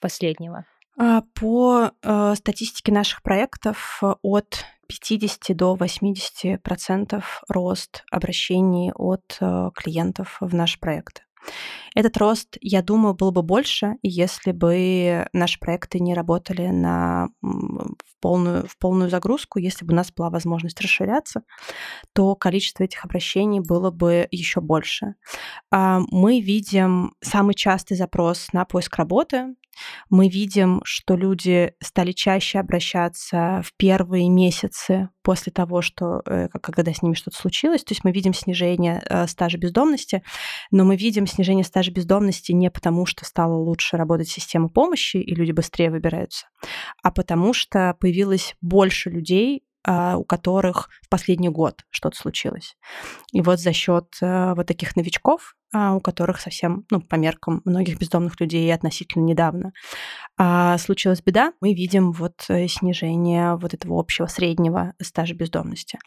[0.00, 0.64] последнего?
[0.98, 9.70] А, по э, статистике наших проектов от 50 до 80 процентов рост обращений от э,
[9.74, 11.22] клиентов в наш проект.
[11.94, 17.94] Этот рост, я думаю, был бы больше, если бы наши проекты не работали на, в,
[18.20, 21.42] полную, в полную загрузку, если бы у нас была возможность расширяться,
[22.12, 25.14] то количество этих обращений было бы еще больше.
[25.70, 29.54] А, мы видим самый частый запрос на поиск работы,
[30.08, 36.92] мы видим, что люди стали чаще обращаться в первые месяцы после того, что, э, когда
[36.92, 37.84] с ними что-то случилось.
[37.84, 40.22] То есть мы видим снижение э, стажа бездомности,
[40.70, 45.34] но мы видим снижение стажа бездомности не потому, что стала лучше работать система помощи и
[45.34, 46.46] люди быстрее выбираются,
[47.02, 52.76] а потому что появилось больше людей, а, у которых в последний год что-то случилось.
[53.32, 57.98] И вот за счет э, вот таких новичков, у которых совсем, ну, по меркам многих
[57.98, 59.72] бездомных людей относительно недавно,
[60.36, 65.98] а, случилась беда, мы видим вот э, снижение вот этого общего среднего стажа бездомности.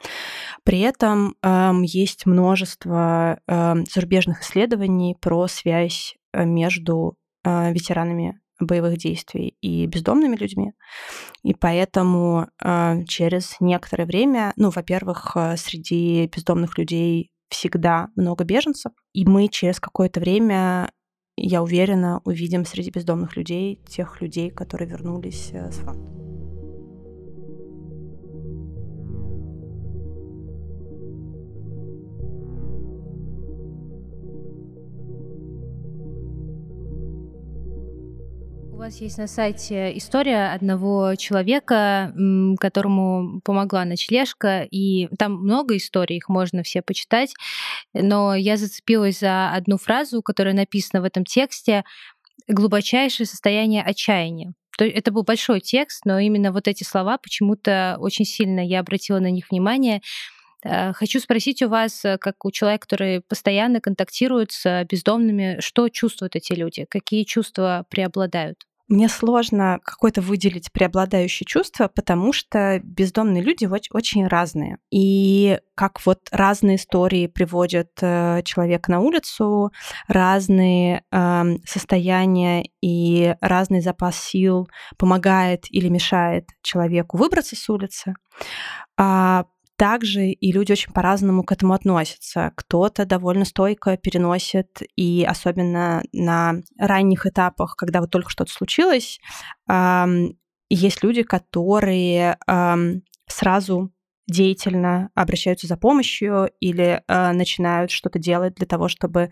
[0.64, 9.56] При этом эм, есть множество эм, зарубежных исследований про связь э, между ветеранами боевых действий
[9.62, 10.74] и бездомными людьми.
[11.44, 18.92] И поэтому э, через некоторое время, ну, во-первых, э, среди бездомных людей всегда много беженцев,
[19.14, 20.90] и мы через какое-то время
[21.36, 26.23] я уверена, увидим среди бездомных людей тех людей, которые вернулись э, с фронта.
[38.84, 42.14] Вас есть на сайте история одного человека,
[42.60, 47.34] которому помогла ночлежка, и там много историй, их можно все почитать,
[47.94, 51.86] но я зацепилась за одну фразу, которая написана в этом тексте
[52.50, 54.54] «глубочайшее состояние отчаяния».
[54.78, 59.20] То это был большой текст, но именно вот эти слова почему-то очень сильно я обратила
[59.20, 60.02] на них внимание.
[60.66, 65.88] Э, хочу спросить у вас, э, как у человека, который постоянно контактирует с бездомными, что
[65.88, 68.66] чувствуют эти люди, какие чувства преобладают?
[68.90, 74.78] Мне сложно какое-то выделить преобладающее чувство, потому что бездомные люди очень разные.
[74.92, 79.72] И как вот разные истории приводят э, человека на улицу,
[80.08, 84.68] разные э, состояния и разный запас сил
[84.98, 88.16] помогает или мешает человеку выбраться с улицы.
[88.98, 89.46] А
[89.76, 92.52] также и люди очень по-разному к этому относятся.
[92.56, 99.20] Кто-то довольно стойко переносит, и особенно на ранних этапах, когда вот только что-то случилось,
[100.70, 102.38] есть люди, которые
[103.28, 103.92] сразу
[104.28, 109.30] деятельно обращаются за помощью или э, начинают что-то делать для того, чтобы э,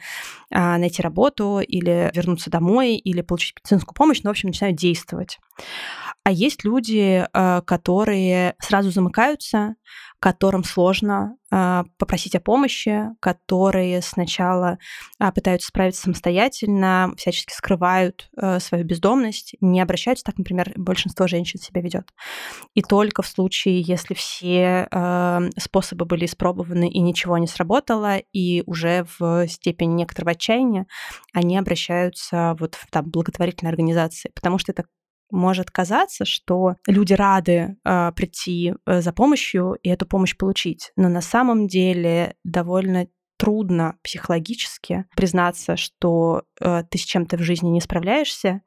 [0.78, 5.40] найти работу или вернуться домой или получить медицинскую помощь, ну, в общем, начинают действовать.
[6.24, 9.76] А есть люди, э, которые сразу замыкаются,
[10.22, 14.78] которым сложно э, попросить о помощи, которые сначала
[15.20, 21.60] э, пытаются справиться самостоятельно, всячески скрывают э, свою бездомность, не обращаются, так, например, большинство женщин
[21.60, 22.08] себя ведет.
[22.76, 28.62] И только в случае, если все э, способы были испробованы и ничего не сработало, и
[28.68, 30.86] уже в степени некоторого отчаяния
[31.34, 34.86] они обращаются вот в там, благотворительные организации, потому что это
[35.32, 41.22] может казаться, что люди рады э, прийти за помощью и эту помощь получить, но на
[41.22, 43.08] самом деле довольно
[43.42, 48.62] трудно психологически признаться, что э, ты с чем-то в жизни не справляешься,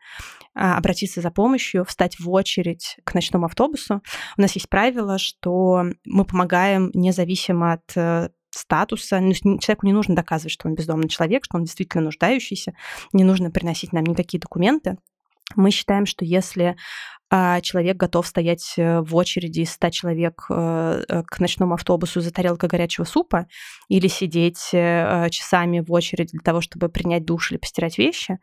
[0.57, 4.03] э, обратиться за помощью, встать в очередь к ночному автобусу.
[4.37, 9.21] У нас есть правило, что мы помогаем независимо от э, статуса.
[9.61, 12.75] Человеку не нужно доказывать, что он бездомный человек, что он действительно нуждающийся.
[13.13, 14.99] Не нужно приносить нам никакие документы.
[15.57, 16.77] Мы считаем, что если
[17.31, 22.21] а человек готов стоять э, в очереди из 100 человек э, э, к ночному автобусу
[22.21, 23.47] за тарелкой горячего супа
[23.89, 28.39] или сидеть часами в очереди для того, чтобы принять душ или постирать вещи,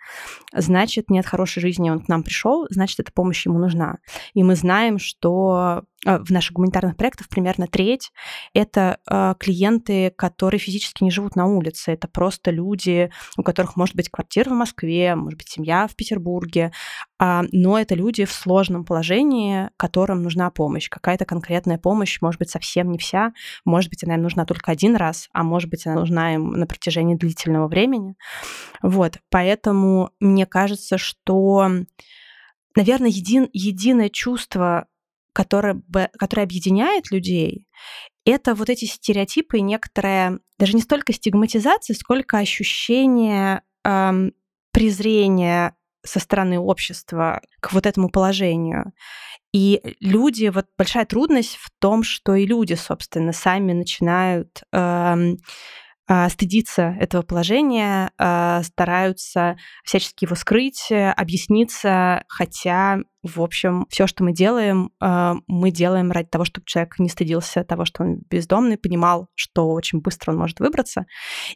[0.54, 3.98] значит, нет хорошей жизни, он к нам пришел, значит, эта помощь ему нужна.
[4.34, 8.12] И мы знаем, что в наших гуманитарных проектах примерно треть—
[8.54, 8.98] это
[9.40, 11.92] клиенты, которые физически не живут на улице.
[11.92, 16.72] Это просто люди, у которых может быть квартира в Москве, может быть семья в Петербурге,
[17.20, 20.90] а, но это люди в сложном положении, которым нужна помощь.
[20.90, 23.34] Какая-то конкретная помощь, может быть, совсем не вся,
[23.66, 26.66] может быть, она им нужна только один раз, а может быть, она нужна им на
[26.66, 28.16] протяжении длительного времени.
[28.82, 31.70] Вот, поэтому мне кажется, что,
[32.76, 34.88] наверное, един, единое чувство,
[35.34, 35.82] которое,
[36.18, 37.68] которое объединяет людей,
[38.26, 44.34] это вот эти стереотипы и некоторая, даже не столько стигматизация, сколько ощущение эм,
[44.72, 48.94] презрения со стороны общества к вот этому положению.
[49.54, 55.38] И люди, вот большая трудность в том, что и люди, собственно, сами начинают эм,
[56.08, 64.24] э, стыдиться этого положения, э, стараются всячески его скрыть, объясниться, хотя в общем, все, что
[64.24, 68.78] мы делаем, э, мы делаем ради того, чтобы человек не стыдился того, что он бездомный,
[68.78, 71.06] понимал, что очень быстро он может выбраться.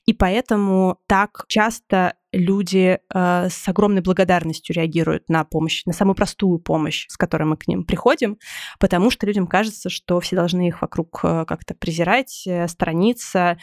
[0.05, 6.59] И поэтому так часто люди э, с огромной благодарностью реагируют на помощь, на самую простую
[6.59, 8.37] помощь, с которой мы к ним приходим,
[8.79, 13.57] потому что людям кажется, что все должны их вокруг э, как-то презирать, сторониться,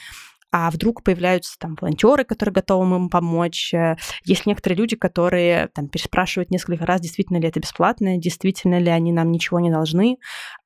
[0.53, 3.73] а вдруг появляются там волонтеры, которые готовы им помочь.
[3.73, 8.91] Э, есть некоторые люди, которые там переспрашивают несколько раз, действительно ли это бесплатно, действительно ли
[8.91, 10.19] они нам ничего не должны,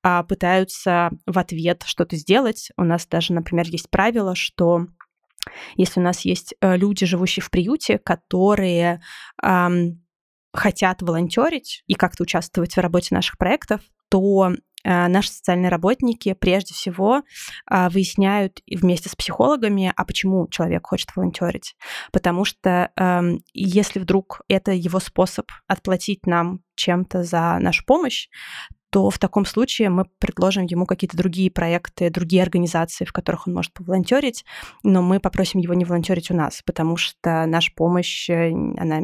[0.03, 2.71] а пытаются в ответ что-то сделать.
[2.77, 4.87] У нас даже, например, есть правило, что
[5.77, 9.01] если у нас есть э, люди, живущие в приюте, которые
[9.41, 10.03] эм,
[10.53, 14.53] хотят волонтерить и как-то участвовать в работе наших проектов, то
[14.87, 17.23] наши социальные работники прежде всего
[17.67, 21.77] а, выясняют вместе с психологами, а почему человек хочет волонтерить.
[22.13, 28.29] Потому что эм, если вдруг это его способ отплатить нам чем-то за нашу помощь,
[28.91, 33.55] то в таком случае мы предложим ему какие-то другие проекты, другие организации, в которых он
[33.55, 34.45] может поволонтерить,
[34.83, 39.01] но мы попросим его не волонтерить у нас, потому что наша помощь, э, она,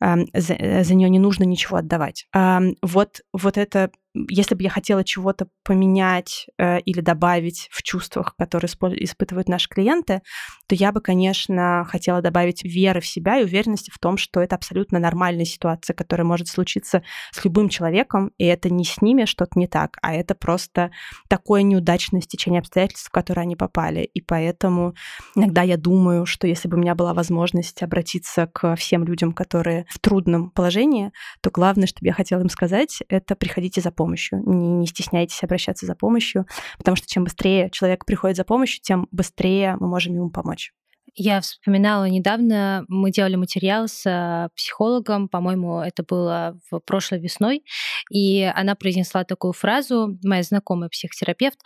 [0.00, 2.26] эм, за, за нее не нужно ничего отдавать.
[2.34, 3.90] Эм, вот, вот это
[4.28, 10.22] если бы я хотела чего-то поменять э, или добавить в чувствах, которые испытывают наши клиенты,
[10.66, 14.56] то я бы, конечно, хотела добавить веры в себя и уверенности в том, что это
[14.56, 17.02] абсолютно нормальная ситуация, которая может случиться
[17.32, 20.90] с любым человеком, и это не с ними что-то не так, а это просто
[21.28, 24.00] такое неудачное стечение обстоятельств, в которые они попали.
[24.02, 24.94] И поэтому
[25.34, 29.86] иногда я думаю, что если бы у меня была возможность обратиться к всем людям, которые
[29.88, 34.07] в трудном положении, то главное, что я хотела им сказать, это приходите за помощью.
[34.16, 36.46] Не, не стесняйтесь обращаться за помощью,
[36.78, 40.72] потому что чем быстрее человек приходит за помощью, тем быстрее мы можем ему помочь.
[41.20, 47.64] Я вспоминала недавно, мы делали материал с э, психологом, по-моему, это было в прошлой весной,
[48.08, 51.58] и она произнесла такую фразу, моя знакомая психотерапевт,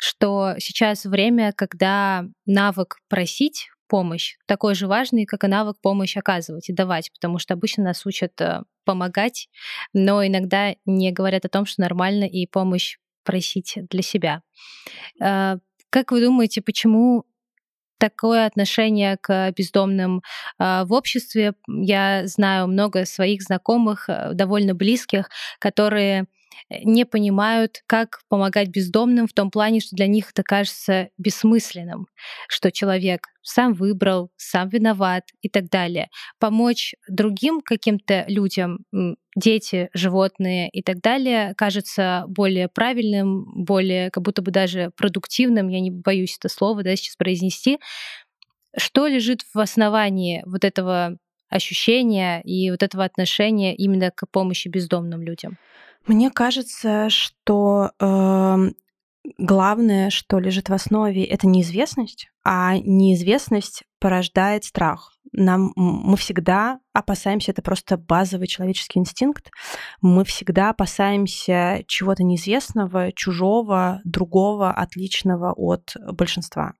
[0.00, 6.68] что сейчас время, когда навык просить помощь такой же важный, как и навык помощь оказывать
[6.68, 9.48] и давать, потому что обычно нас учат э, помогать,
[9.92, 14.42] но иногда не говорят о том, что нормально и помощь просить для себя.
[15.20, 15.56] Э,
[15.90, 17.24] как вы думаете, почему
[17.98, 20.22] такое отношение к бездомным
[20.58, 21.54] э, в обществе.
[21.66, 25.28] Я знаю много своих знакомых, довольно близких,
[25.58, 26.26] которые
[26.70, 32.06] не понимают, как помогать бездомным в том плане, что для них это кажется бессмысленным,
[32.48, 36.08] что человек сам выбрал, сам виноват и так далее.
[36.38, 38.80] Помочь другим каким-то людям,
[39.34, 45.80] дети, животные и так далее, кажется более правильным, более как будто бы даже продуктивным, я
[45.80, 47.78] не боюсь это слово да, сейчас произнести.
[48.76, 51.16] Что лежит в основании вот этого
[51.48, 55.56] ощущения и вот этого отношения именно к помощи бездомным людям?
[56.08, 58.56] Мне кажется, что э,
[59.36, 65.12] главное, что лежит в основе, это неизвестность, а неизвестность порождает страх.
[65.32, 69.50] Нам, мы всегда опасаемся, это просто базовый человеческий инстинкт,
[70.00, 76.72] мы всегда опасаемся чего-то неизвестного, чужого, другого, отличного от большинства.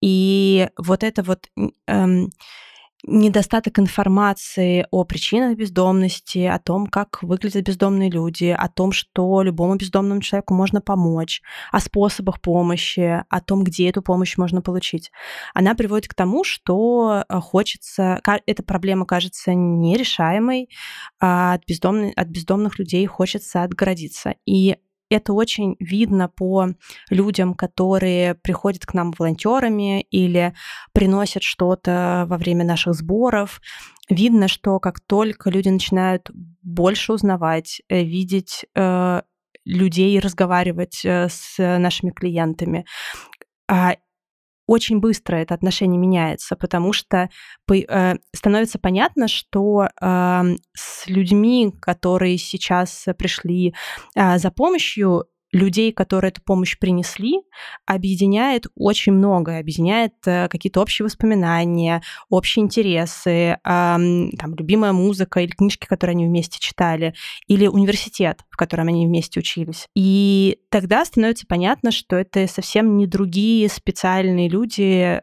[0.00, 1.46] И вот это вот
[1.86, 2.30] эм,
[3.06, 9.76] недостаток информации о причинах бездомности, о том, как выглядят бездомные люди, о том, что любому
[9.76, 11.40] бездомному человеку можно помочь,
[11.72, 15.10] о способах помощи, о том, где эту помощь можно получить.
[15.54, 20.68] Она приводит к тому, что э, хочется, эта проблема кажется нерешаемой,
[21.20, 24.34] а от, бездомных, от бездомных людей хочется отгородиться.
[24.46, 24.76] И
[25.10, 26.68] это очень видно по
[27.10, 30.54] людям, которые приходят к нам волонтерами или
[30.92, 33.60] приносят что-то во время наших сборов.
[34.08, 36.30] Видно, что как только люди начинают
[36.62, 39.22] больше узнавать, э, видеть э,
[39.64, 42.86] людей, разговаривать э, с нашими клиентами,
[43.68, 43.96] а
[44.66, 47.28] очень быстро это отношение меняется, потому что
[47.70, 50.42] э, становится понятно, что э,
[50.74, 53.74] с людьми, которые сейчас пришли
[54.14, 57.40] э, за помощью, людей, которые эту помощь принесли,
[57.86, 59.60] объединяет очень многое.
[59.60, 66.58] Объединяет э, какие-то общие воспоминания, общие интересы, там, любимая музыка или книжки, которые они вместе
[66.58, 67.14] читали,
[67.46, 69.88] или университет, в котором они вместе учились.
[69.94, 75.20] И тогда становится понятно, что это совсем не другие специальные люди,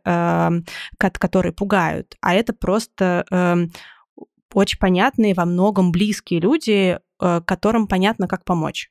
[1.24, 3.72] которые пугают, а это просто эм,
[4.54, 8.90] очень понятные, во многом близкие люди, э, которым понятно, как помочь.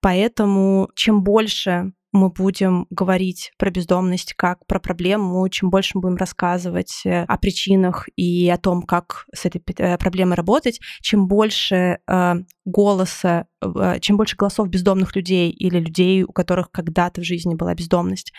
[0.00, 6.16] Поэтому чем больше мы будем говорить про бездомность как про проблему, чем больше мы будем
[6.16, 12.00] рассказывать э, о причинах и о том, как с этой э, проблемой работать, чем больше
[12.06, 12.34] э,
[12.66, 17.74] голоса, э, чем больше голосов бездомных людей или людей, у которых когда-то в жизни была
[17.74, 18.32] бездомность,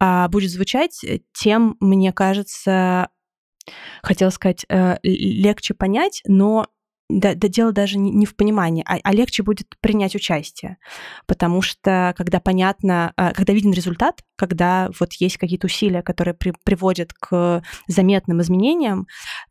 [0.00, 3.10] э, будет звучать, э, тем, мне кажется,
[4.02, 4.64] хотела сказать,
[5.02, 6.66] легче понять, но
[7.18, 10.78] да, да дело даже не, не в понимании, а, а легче будет принять участие.
[11.26, 16.52] Потому что когда понятно, а, когда виден результат, когда вот есть какие-то усилия, которые при,
[16.64, 19.06] приводят к заметным изменениям,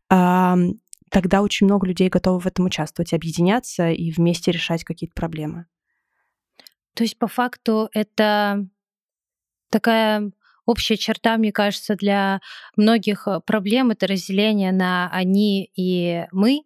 [0.08, 5.66] тогда очень много людей готовы в этом участвовать, объединяться и вместе решать какие-то проблемы.
[6.94, 8.66] То есть по факту это
[9.70, 10.32] такая
[10.66, 12.40] общая черта, мне кажется, для
[12.76, 16.62] многих э, проблем это разделение на они и мы,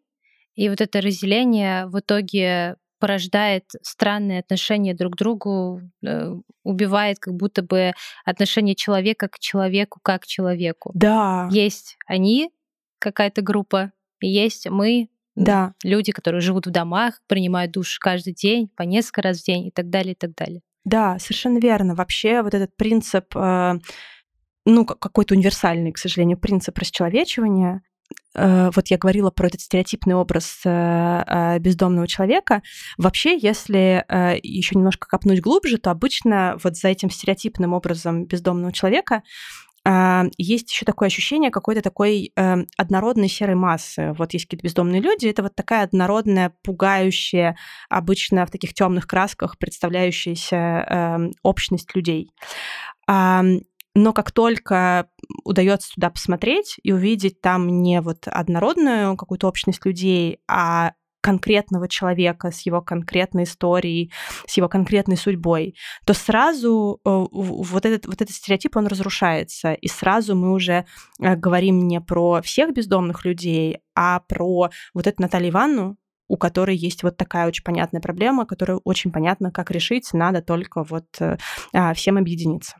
[0.54, 6.32] и вот это разделение в итоге порождает странные отношения друг к другу, э,
[6.62, 7.92] убивает как будто бы
[8.24, 10.90] отношение человека к человеку как к человеку.
[10.94, 11.48] Да.
[11.50, 12.50] Есть они,
[12.98, 15.74] какая-то группа, и есть мы, да.
[15.82, 19.70] люди, которые живут в домах, принимают душ каждый день, по несколько раз в день и
[19.70, 20.62] так далее, и так далее.
[20.84, 21.94] Да, совершенно верно.
[21.94, 23.74] Вообще вот этот принцип, э,
[24.64, 27.82] ну, какой-то универсальный, к сожалению, принцип расчеловечивания,
[28.36, 32.62] вот я говорила про этот стереотипный образ э, э, бездомного человека.
[32.98, 34.04] Вообще, если
[34.42, 39.22] еще немножко копнуть глубже, то обычно вот за этим стереотипным образом бездомного человека
[40.38, 44.14] есть еще такое ощущение какой-то такой однородной серой массы.
[44.16, 47.58] Вот есть какие-то бездомные люди, это вот такая однородная, пугающая,
[47.90, 52.30] обычно в таких темных красках представляющаяся общность людей.
[53.94, 55.08] Но как только
[55.44, 60.92] удается туда посмотреть и увидеть там не вот однородную какую-то общность людей, а
[61.24, 64.12] конкретного человека, с его конкретной историей,
[64.46, 65.74] с его конкретной судьбой,
[66.04, 69.72] то сразу э, вот этот, вот этот стереотип, он разрушается.
[69.72, 70.84] И сразу мы уже
[71.22, 75.96] э, говорим не про всех бездомных людей, а про вот эту Наталью Ивановну,
[76.28, 80.84] у которой есть вот такая очень понятная проблема, которую очень понятно, как решить, надо только
[80.84, 81.38] вот э,
[81.72, 82.76] а, всем объединиться.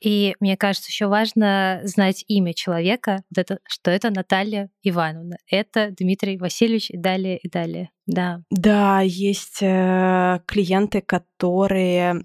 [0.00, 5.90] И мне кажется, еще важно знать имя человека, вот это, что это Наталья Ивановна, это
[5.90, 7.90] Дмитрий Васильевич и далее, и далее.
[8.06, 8.42] Да.
[8.50, 12.22] Да, есть э, клиенты, которые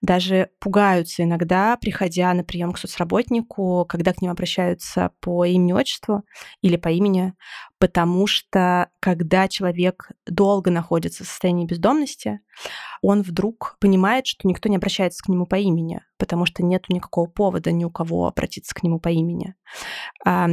[0.00, 6.24] даже пугаются иногда, приходя на прием к соцработнику, когда к ним обращаются по имени отчеству
[6.60, 7.34] или по имени,
[7.78, 12.40] потому что когда человек долго находится в состоянии бездомности,
[13.00, 17.28] он вдруг понимает, что никто не обращается к нему по имени, потому что нет никакого
[17.28, 19.54] повода ни у кого обратиться к нему по имени.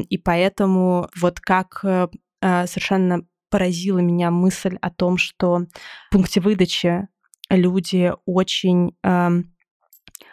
[0.09, 2.07] И поэтому вот как э,
[2.41, 5.65] а, совершенно поразила меня мысль о том, что
[6.07, 7.07] в пункте выдачи
[7.49, 9.29] люди очень э,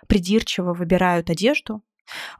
[0.06, 1.82] придирчиво выбирают одежду.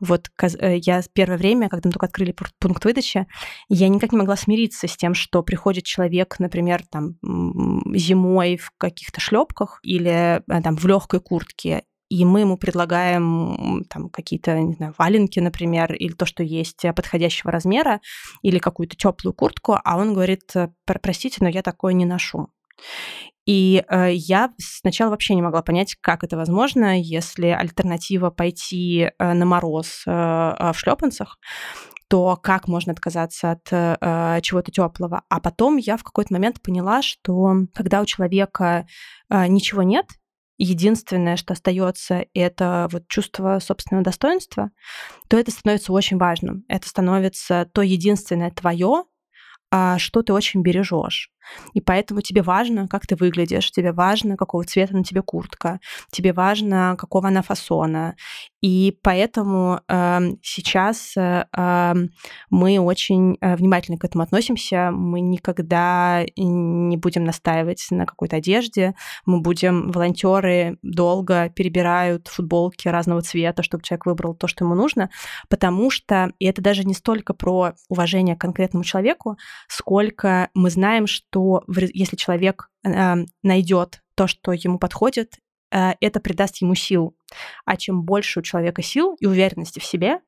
[0.01, 3.27] Вот э, я первое время, когда мы только открыли пункт выдачи,
[3.69, 7.17] я никак не могла смириться с тем, что приходит человек, например, там
[7.95, 14.09] зимой в каких-то шлепках или э, там в легкой куртке, и мы ему предлагаем там
[14.11, 18.01] какие-то, не знаю, валенки, например, или то, что есть подходящего размера,
[18.43, 20.53] или какую-то теплую куртку, а он говорит,
[20.85, 22.49] простите, но я такое не ношу.
[23.47, 29.33] И э, я сначала вообще не могла понять, как это возможно, если альтернатива пойти э,
[29.33, 31.39] на мороз э, в шлепанцах,
[32.09, 35.23] то как можно отказаться от э, чего-то теплого.
[35.29, 38.87] А потом я в какой-то момент поняла, что когда у человека
[39.31, 40.07] э, ничего нет,
[40.59, 44.71] единственное, что остается, это вот чувство собственного достоинства,
[45.29, 46.65] то это становится очень важным.
[46.69, 49.05] Это становится то единственное твое,
[49.71, 51.31] а, что ты очень бережешь.
[51.75, 56.33] И поэтому тебе важно, как ты выглядишь, тебе важно, какого цвета на тебе куртка, тебе
[56.33, 58.17] важно, какого она фасона.
[58.63, 61.45] И поэтому э, сейчас э,
[62.51, 64.91] мы очень э, внимательно к этому относимся.
[64.93, 68.95] Мы никогда не будем настаивать на какой-то одежде.
[69.25, 75.11] Мы будем, волонтеры долго перебирают футболки разного цвета, чтобы человек выбрал то, что ему нужно,
[75.49, 79.37] потому что, и это даже не столько про уважение к конкретному человеку,
[79.69, 85.35] сколько мы знаем, что если человек э, найдет то, что ему подходит,
[85.71, 87.17] э, это придаст ему сил.
[87.65, 90.21] А чем больше у человека сил и уверенности в себе,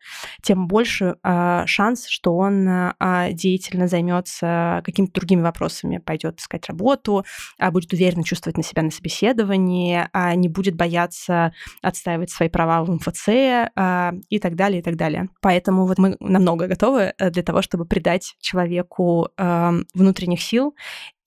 [0.43, 7.25] тем больше э, шанс, что он э, деятельно займется какими-то другими вопросами, пойдет искать работу,
[7.59, 12.85] э, будет уверенно чувствовать на себя на собеседовании, э, не будет бояться отстаивать свои права
[12.85, 15.29] в МФЦ э, и так далее, и так далее.
[15.41, 20.75] Поэтому вот мы намного готовы для того, чтобы придать человеку э, внутренних сил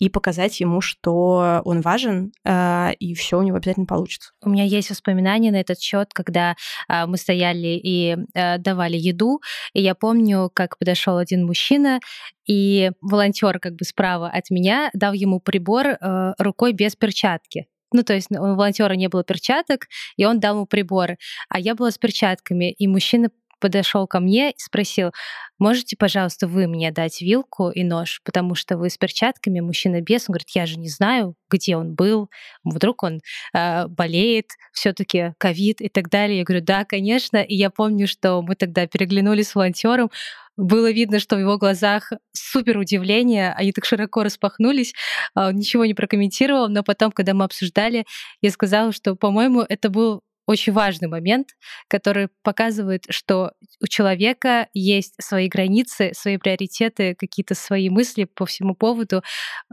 [0.02, 4.32] и показать ему, что он важен, э, и все у него обязательно получится.
[4.42, 6.56] У меня есть воспоминания на этот счет, когда
[6.90, 9.42] э, мы стояли и э, давали еду,
[9.74, 12.00] и я помню, как подошел один мужчина,
[12.48, 17.68] и волонтер как бы справа от меня дал ему прибор э, рукой без перчатки.
[17.94, 21.18] Ну, то есть у волонтера не было перчаток, и он дал ему прибор.
[21.50, 23.30] А я была с перчатками, и мужчина
[23.62, 25.12] подошел ко мне и спросил,
[25.60, 30.28] можете, пожалуйста, вы мне дать вилку и нож, потому что вы с перчатками, мужчина без,
[30.28, 32.30] он говорит, я же не знаю, где он был,
[32.64, 33.22] вдруг он
[33.54, 36.40] э, болеет, все-таки ковид и так далее.
[36.40, 37.38] Я говорю, да, конечно.
[37.38, 40.10] И я помню, что мы тогда переглянулись с волонтером,
[40.58, 44.94] было видно, что в его глазах супер удивление, они так широко распахнулись,
[45.34, 48.06] а, он ничего не прокомментировал, но потом, когда мы обсуждали,
[48.42, 50.22] я сказала, что, по-моему, это был
[50.52, 51.56] очень важный момент,
[51.88, 58.76] который показывает, что у человека есть свои границы, свои приоритеты, какие-то свои мысли по всему
[58.76, 59.24] поводу.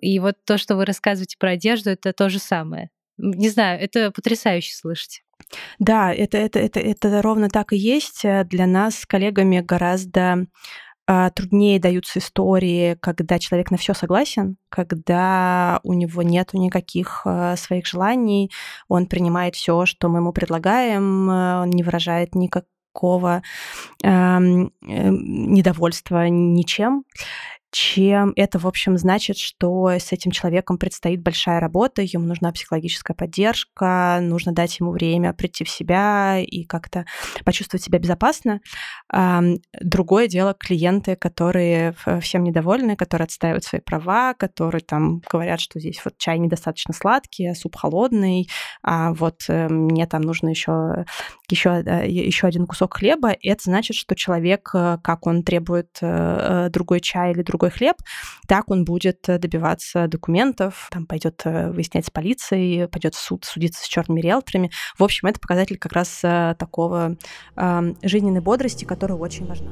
[0.00, 2.90] И вот то, что вы рассказываете про одежду, это то же самое.
[3.18, 5.22] Не знаю, это потрясающе слышать.
[5.78, 8.22] Да, это, это, это, это ровно так и есть.
[8.22, 10.46] Для нас с коллегами гораздо
[11.34, 17.86] труднее даются истории, когда человек на все согласен, когда у него нет никаких а, своих
[17.86, 18.50] желаний,
[18.88, 23.42] он принимает все, что мы ему предлагаем, а, он не выражает никакого
[24.04, 24.38] э,
[24.80, 27.04] недовольства ничем
[27.70, 33.14] чем это, в общем, значит, что с этим человеком предстоит большая работа, ему нужна психологическая
[33.14, 37.04] поддержка, нужно дать ему время прийти в себя и как-то
[37.44, 38.60] почувствовать себя безопасно.
[39.80, 46.00] Другое дело клиенты, которые всем недовольны, которые отстаивают свои права, которые там говорят, что здесь
[46.04, 48.48] вот чай недостаточно сладкий, а суп холодный,
[48.82, 51.04] а вот э, мне там нужно еще
[51.50, 57.00] еще, еще один кусок хлеба, это значит, что человек, э, как он требует э, другой
[57.00, 57.96] чай или другой сухой хлеб,
[58.46, 63.88] так он будет добиваться документов, там пойдет выяснять с полицией, пойдет в суд судиться с
[63.88, 64.70] черными риэлторами.
[64.96, 67.16] В общем, это показатель как раз такого
[68.02, 69.70] жизненной бодрости, которая очень важна.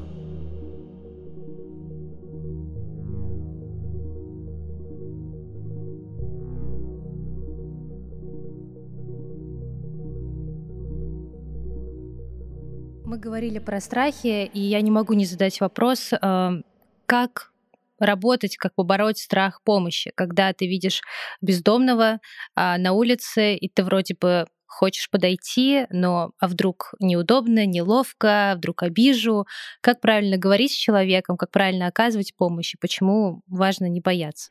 [13.05, 16.63] Мы говорили про страхи, и я не могу не задать вопрос, э,
[17.07, 17.53] как
[17.99, 21.03] работать, как побороть страх помощи, когда ты видишь
[21.41, 22.21] бездомного
[22.55, 28.83] а, на улице, и ты вроде бы хочешь подойти, но а вдруг неудобно, неловко, вдруг
[28.83, 29.47] обижу.
[29.81, 34.51] Как правильно говорить с человеком, как правильно оказывать помощь, и почему важно не бояться?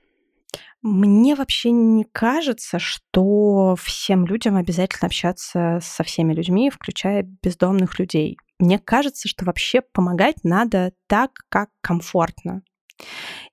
[0.81, 8.37] Мне вообще не кажется, что всем людям обязательно общаться со всеми людьми, включая бездомных людей.
[8.59, 12.61] Мне кажется, что вообще помогать надо так, как комфортно.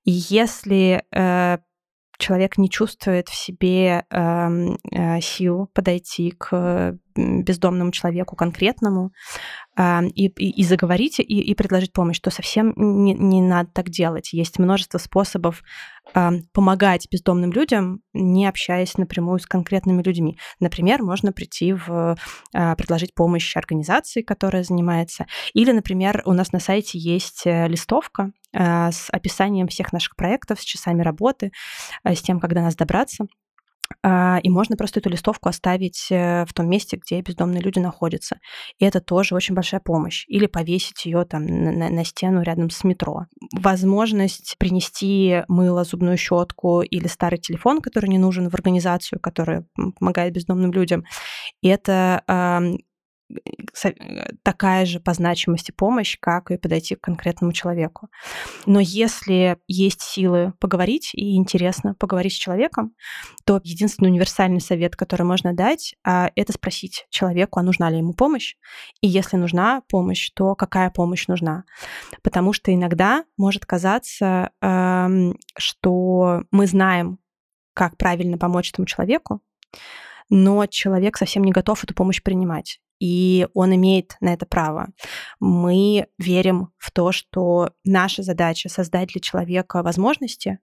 [0.05, 1.59] И если э,
[2.23, 9.13] человек не чувствует в себе эм, э, сил подойти к бездомному человеку конкретному
[9.77, 13.91] э, и, и, и заговорить и, и предложить помощь, то совсем не, не надо так
[13.91, 14.33] делать.
[14.33, 15.63] Есть множество способов
[16.15, 20.39] э, помогать бездомным людям, не общаясь напрямую с конкретными людьми.
[20.61, 22.17] Например, можно прийти в
[22.55, 28.31] э, предложить помощь организации, которая занимается, или, например, у нас на сайте есть э, листовка
[28.31, 31.53] э, с описанием всех наших проектов, с часами работы,
[32.05, 33.27] э, с тем, когда нас добраться.
[34.03, 38.39] А, и можно просто эту листовку оставить э, в том месте, где бездомные люди находятся.
[38.79, 40.25] И это тоже очень большая помощь.
[40.29, 43.27] Или повесить ее там на, на стену рядом с метро.
[43.53, 49.67] Возможность принести мыло, зубную щетку или старый телефон, который не нужен в организацию, которая
[49.99, 51.05] помогает бездомным людям.
[51.61, 52.23] И это
[54.43, 58.09] такая же по значимости помощь, как и подойти к конкретному человеку.
[58.67, 62.95] Но если есть силы поговорить и интересно поговорить с человеком,
[63.45, 68.15] то единственный универсальный совет, который можно дать, а, это спросить человеку, а нужна ли ему
[68.15, 68.57] помощь.
[69.01, 71.65] И если нужна помощь, то какая помощь нужна.
[72.23, 74.51] Потому что иногда может казаться,
[75.57, 77.19] что мы знаем,
[77.75, 79.41] как правильно помочь этому человеку,
[80.35, 84.91] но человек совсем не готов эту помощь принимать и он имеет на это право.
[85.41, 90.61] Мы верим в то, что наша задача создать для человека возможности,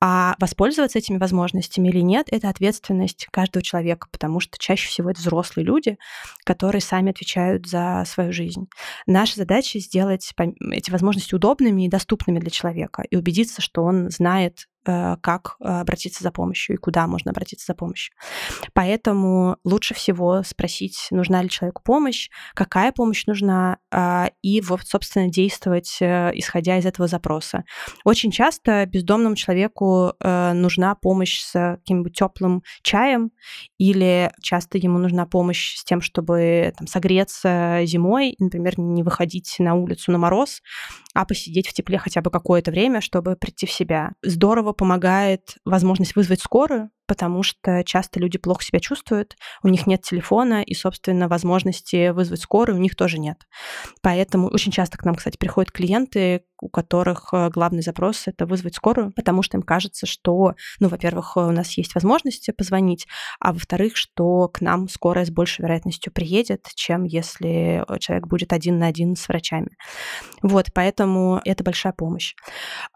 [0.00, 5.18] а воспользоваться этими возможностями или нет, это ответственность каждого человека, потому что чаще всего это
[5.20, 5.98] взрослые люди,
[6.44, 8.68] которые сами отвечают за свою жизнь.
[9.06, 10.32] Наша задача сделать
[10.70, 14.68] эти возможности удобными и доступными для человека и убедиться, что он знает
[15.22, 18.14] как э, обратиться за помощью и куда можно обратиться за помощью.
[18.72, 25.28] Поэтому лучше всего спросить, нужна ли человеку помощь, какая помощь нужна, а, и вот, собственно,
[25.28, 27.64] действовать, э, исходя из этого запроса.
[28.04, 33.30] Очень часто бездомному человеку нужна помощь с каким-нибудь теплым чаем,
[33.78, 39.74] или часто ему нужна помощь с тем, чтобы там, согреться зимой, например, не выходить на
[39.74, 40.62] улицу на мороз,
[41.14, 44.12] а посидеть в тепле хотя бы какое-то время, чтобы прийти в себя.
[44.22, 50.02] Здорово помогает возможность вызвать скорую, потому что часто люди плохо себя чувствуют, у них нет
[50.02, 53.38] телефона, и, собственно, возможности вызвать скорую у них тоже нет.
[54.02, 58.74] Поэтому очень часто к нам, кстати, приходят клиенты, у которых э, главный запрос— это вызвать
[58.74, 63.06] скорую, потому что им кажется, что, ну, во-первых, у нас есть возможность позвонить,
[63.40, 68.78] а во-вторых, что к нам скорая с большей вероятностью приедет, чем если человек будет один
[68.78, 69.76] на один с врачами.
[70.42, 72.34] Вот, поэтому это большая помощь.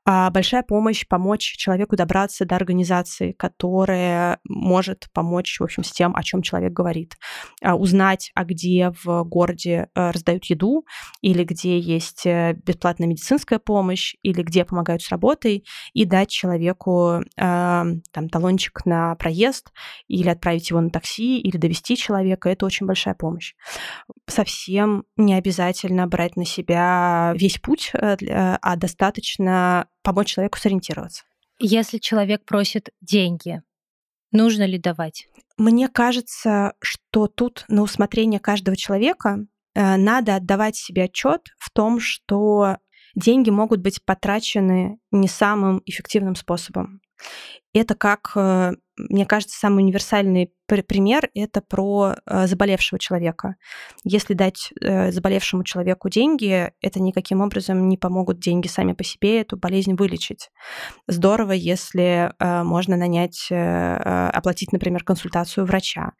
[0.04, 5.92] А большая помощь— помочь человеку добраться до организации, которая которая может помочь, в общем, с
[5.92, 7.16] тем, о чем человек говорит.
[7.62, 10.84] А, узнать, а где в городе э, раздают еду,
[11.20, 17.20] или где есть э, бесплатная медицинская помощь, или где помогают с работой, и дать человеку
[17.38, 19.72] а, там, талончик на проезд,
[20.08, 22.48] или отправить его на такси, или довести человека.
[22.48, 23.54] Это очень большая помощь.
[24.26, 28.16] Совсем не обязательно брать на себя весь путь, э,
[28.60, 31.22] а достаточно помочь человеку сориентироваться.
[31.64, 33.62] Если человек просит деньги,
[34.32, 35.28] Нужно ли давать?
[35.58, 42.00] Мне кажется, что тут на усмотрение каждого человека э, надо отдавать себе отчет в том,
[42.00, 42.78] что
[43.14, 47.00] деньги могут быть потрачены не самым эффективным способом.
[47.74, 53.56] Это как, э, мне кажется, самый универсальный пример— это про э, заболевшего человека.
[54.04, 59.42] Если дать э, заболевшему человеку деньги, это никаким образом не помогут деньги сами по себе
[59.42, 60.50] эту болезнь вылечить.
[61.06, 66.12] Здорово, если э, можно нанять, оплатить, например, консультацию врача.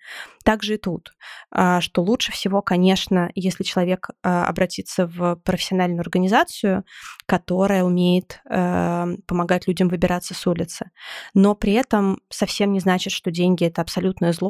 [0.45, 1.13] Также и тут,
[1.53, 6.85] что лучше всего, конечно, если человек обратится в профессиональную организацию,
[7.27, 10.91] которая умеет помогать людям выбираться с улицы.
[11.33, 14.42] Но при этом совсем не значит, что деньги— это абсолютное зло.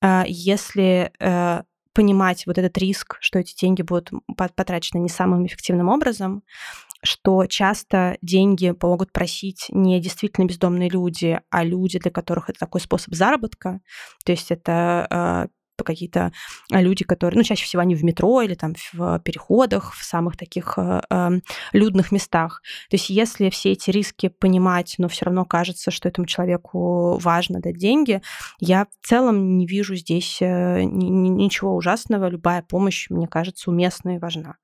[0.00, 1.62] А, если э,
[1.92, 6.42] понимать вот этот риск, что эти деньги будут потрачены не самым эффективным образом,
[7.02, 12.80] что часто деньги помогут просить не действительно бездомные люди, а люди, для которых это такой
[12.80, 13.80] способ заработка.
[14.24, 15.46] То есть это а,
[15.84, 16.32] какие-то
[16.70, 20.36] а, люди, которые, ну, чаще всего они в метро или там в переходах, в самых
[20.36, 21.30] таких э, э,
[21.72, 22.62] людных местах.
[22.90, 27.60] То есть если все эти риски понимать, но все равно кажется, что этому человеку важно
[27.60, 28.22] дать деньги,
[28.58, 32.28] я в целом не вижу здесь э, ничего ужасного.
[32.28, 34.56] Любая помощь, мне кажется, уместна и важна.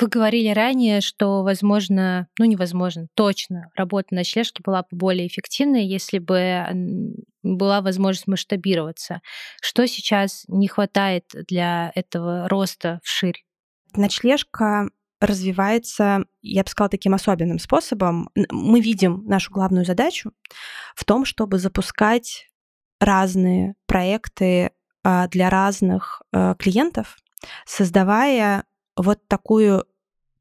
[0.00, 5.84] Вы говорили ранее, что, возможно, ну невозможно, точно, работа на ночлежке была бы более эффективной,
[5.84, 6.66] если бы
[7.42, 9.20] была возможность масштабироваться.
[9.60, 13.44] Что сейчас не хватает для этого роста вширь?
[13.94, 14.88] Ночлежка
[15.20, 18.30] развивается, я бы сказала, таким особенным способом.
[18.50, 20.32] Мы видим нашу главную задачу
[20.94, 22.48] в том, чтобы запускать
[23.00, 24.70] разные проекты
[25.02, 27.18] а, для разных а, клиентов,
[27.66, 28.64] создавая
[28.96, 29.84] вот такую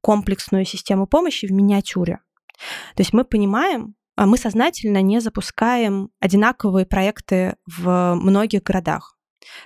[0.02, 2.20] комплексную систему помощи в миниатюре.
[2.96, 9.18] То есть мы понимаем, а мы сознательно не запускаем одинаковые проекты в многих городах.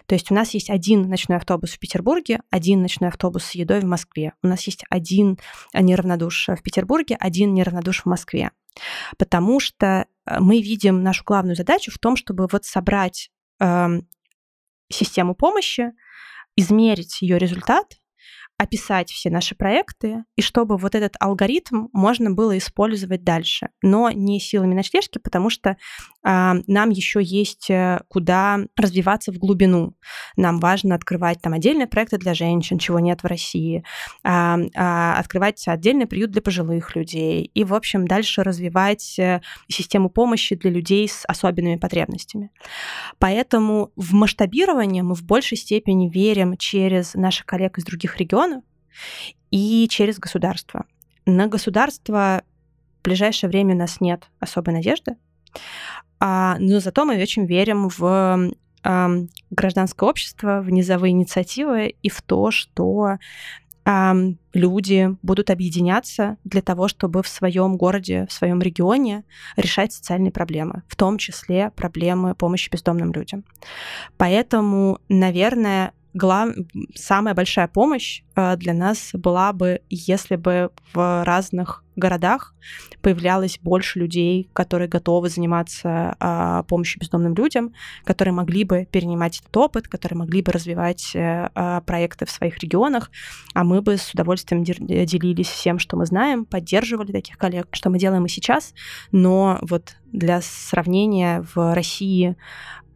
[0.05, 3.79] То есть у нас есть один ночной автобус в Петербурге, один ночной автобус с едой
[3.79, 4.33] в Москве.
[4.43, 5.39] У нас есть один
[5.73, 8.51] неравнодуш в Петербурге, один неравнодуш в Москве.
[9.17, 13.29] Потому что э, мы видим нашу главную задачу в том, чтобы вот собрать
[13.59, 13.87] э,
[14.89, 15.91] систему помощи,
[16.55, 17.99] измерить ее результат
[18.63, 24.39] описать все наши проекты, и чтобы вот этот алгоритм можно было использовать дальше, но не
[24.39, 25.77] силами ночлежки, потому что
[26.23, 29.95] нам еще есть э, куда развиваться в глубину.
[30.37, 33.83] Нам важно открывать там отдельные проекты для женщин, чего нет в России,
[34.23, 40.09] э, э, открывать отдельный приют для пожилых людей и, в общем, дальше развивать э, систему
[40.09, 42.51] помощи для людей с особенными потребностями.
[43.19, 48.63] Поэтому в масштабирование мы в большей степени верим через наших коллег из других регионов,
[49.51, 50.85] и через государство.
[51.25, 52.43] На государство
[52.99, 55.32] в ближайшее время у нас нет особой надежды, а,
[56.19, 58.51] но зато мы очень верим в
[59.49, 63.17] гражданское общество, в низовые инициативы и в то, что
[64.53, 69.25] люди будут объединяться для того, чтобы в своем городе, в своем регионе
[69.57, 73.43] решать социальные проблемы, в том числе проблемы помощи бездомным людям.
[74.15, 76.55] Поэтому, наверное, глав...
[76.95, 82.55] самая большая помощь э, для нас была бы, если бы в разных городах
[83.01, 89.55] появлялось больше людей, которые готовы заниматься а, помощью бездомным людям, которые могли бы перенимать этот
[89.57, 93.11] опыт, которые могли бы развивать э, проекты в своих регионах,
[93.53, 97.99] а мы бы с удовольствием делились всем, что мы знаем, поддерживали таких коллег, что мы
[97.99, 98.73] делаем и сейчас,
[99.11, 102.35] но вот для сравнения в России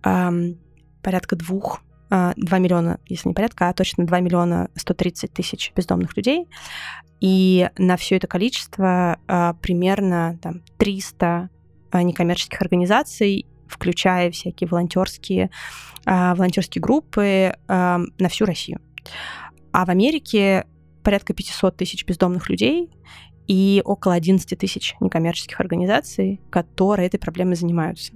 [0.01, 6.16] порядка двух 2 а, миллиона, если не порядка, а точно 2 миллиона 130 тысяч бездомных
[6.16, 6.47] людей.
[7.20, 11.49] И на все это количество а, примерно там, 300
[11.91, 15.49] а, некоммерческих организаций, включая всякие волонтерские,
[16.05, 18.80] волонтерские группы на всю Россию.
[19.74, 20.66] А в Америке
[21.03, 22.89] порядка 500 тысяч бездомных людей
[23.47, 28.14] и около 11 тысяч некоммерческих организаций, которые этой проблемой занимаются.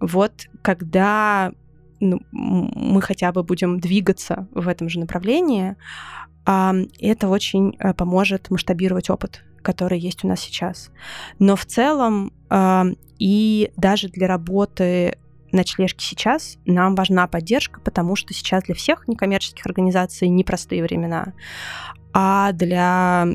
[0.00, 1.52] Вот когда
[2.00, 5.76] ну, мы хотя бы будем двигаться в этом же направлении,
[6.44, 10.90] это очень э, поможет масштабировать опыт, который есть у нас сейчас.
[11.38, 12.32] Но в целом
[13.18, 15.18] и даже для работы
[15.52, 21.34] ночлежки сейчас нам важна поддержка, потому что сейчас для всех некоммерческих организаций непростые времена.
[22.12, 23.28] А для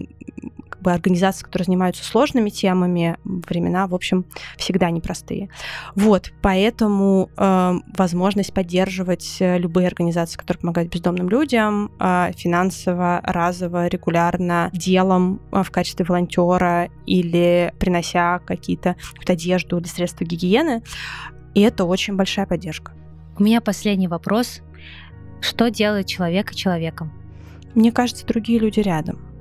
[0.85, 4.25] бы организации, которые занимаются сложными темами, времена, в общем,
[4.55, 5.49] всегда непростые.
[5.95, 13.87] Вот, поэтому э, возможность поддерживать э, любые организации, которые помогают бездомным людям, э, финансово, разово,
[13.87, 18.95] регулярно, делом э, в качестве волонтера или принося какие-то
[19.27, 20.83] одежду или средства гигиены,
[21.55, 22.93] и это очень большая поддержка.
[23.39, 24.61] У меня последний вопрос.
[25.41, 27.11] Что делает человека человеком?
[27.73, 29.34] Мне кажется, другие люди рядом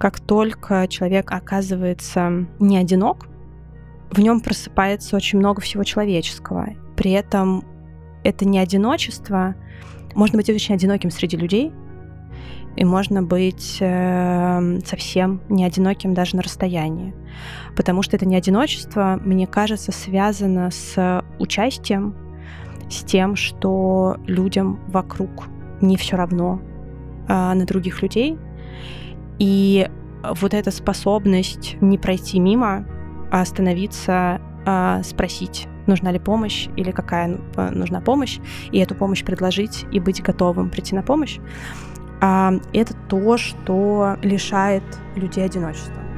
[0.00, 3.28] как только человек оказывается не одинок,
[4.10, 6.70] в нем просыпается очень много всего человеческого.
[6.96, 7.62] При этом
[8.24, 9.54] это не одиночество.
[10.14, 11.70] Можно быть очень одиноким среди людей,
[12.76, 17.14] и можно быть э, совсем не одиноким даже на расстоянии.
[17.76, 22.16] Потому что это не одиночество, мне кажется, связано с участием,
[22.88, 25.48] с тем, что людям вокруг
[25.82, 26.58] не все равно
[27.28, 28.38] э, на других людей.
[29.40, 29.88] И
[30.22, 32.86] вот эта способность не пройти мимо,
[33.32, 38.38] а остановиться, э, спросить, нужна ли помощь или какая нужна помощь,
[38.70, 41.38] и эту помощь предложить и быть готовым прийти на помощь,
[42.20, 44.82] а это то, что лишает
[45.16, 46.09] людей одиночества.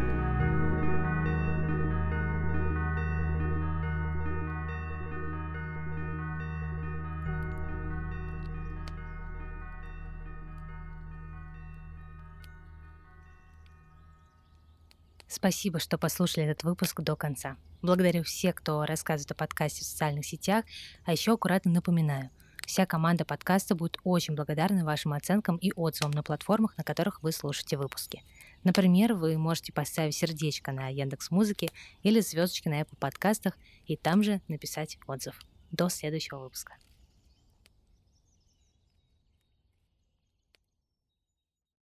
[15.33, 17.57] Спасибо, что послушали этот выпуск до конца.
[17.81, 20.65] Благодарю всех, кто рассказывает о подкасте в социальных сетях,
[21.05, 22.31] а еще аккуратно напоминаю–
[22.67, 27.33] Вся команда подкаста будет очень благодарна вашим оценкам и отзывам на платформах, на которых вы
[27.33, 28.23] слушаете выпуски.
[28.65, 31.71] Например, вы можете поставить сердечко на Яндекс Музыке
[32.03, 35.41] или звездочки на Apple подкастах и там же написать отзыв.
[35.71, 36.77] До следующего выпуска.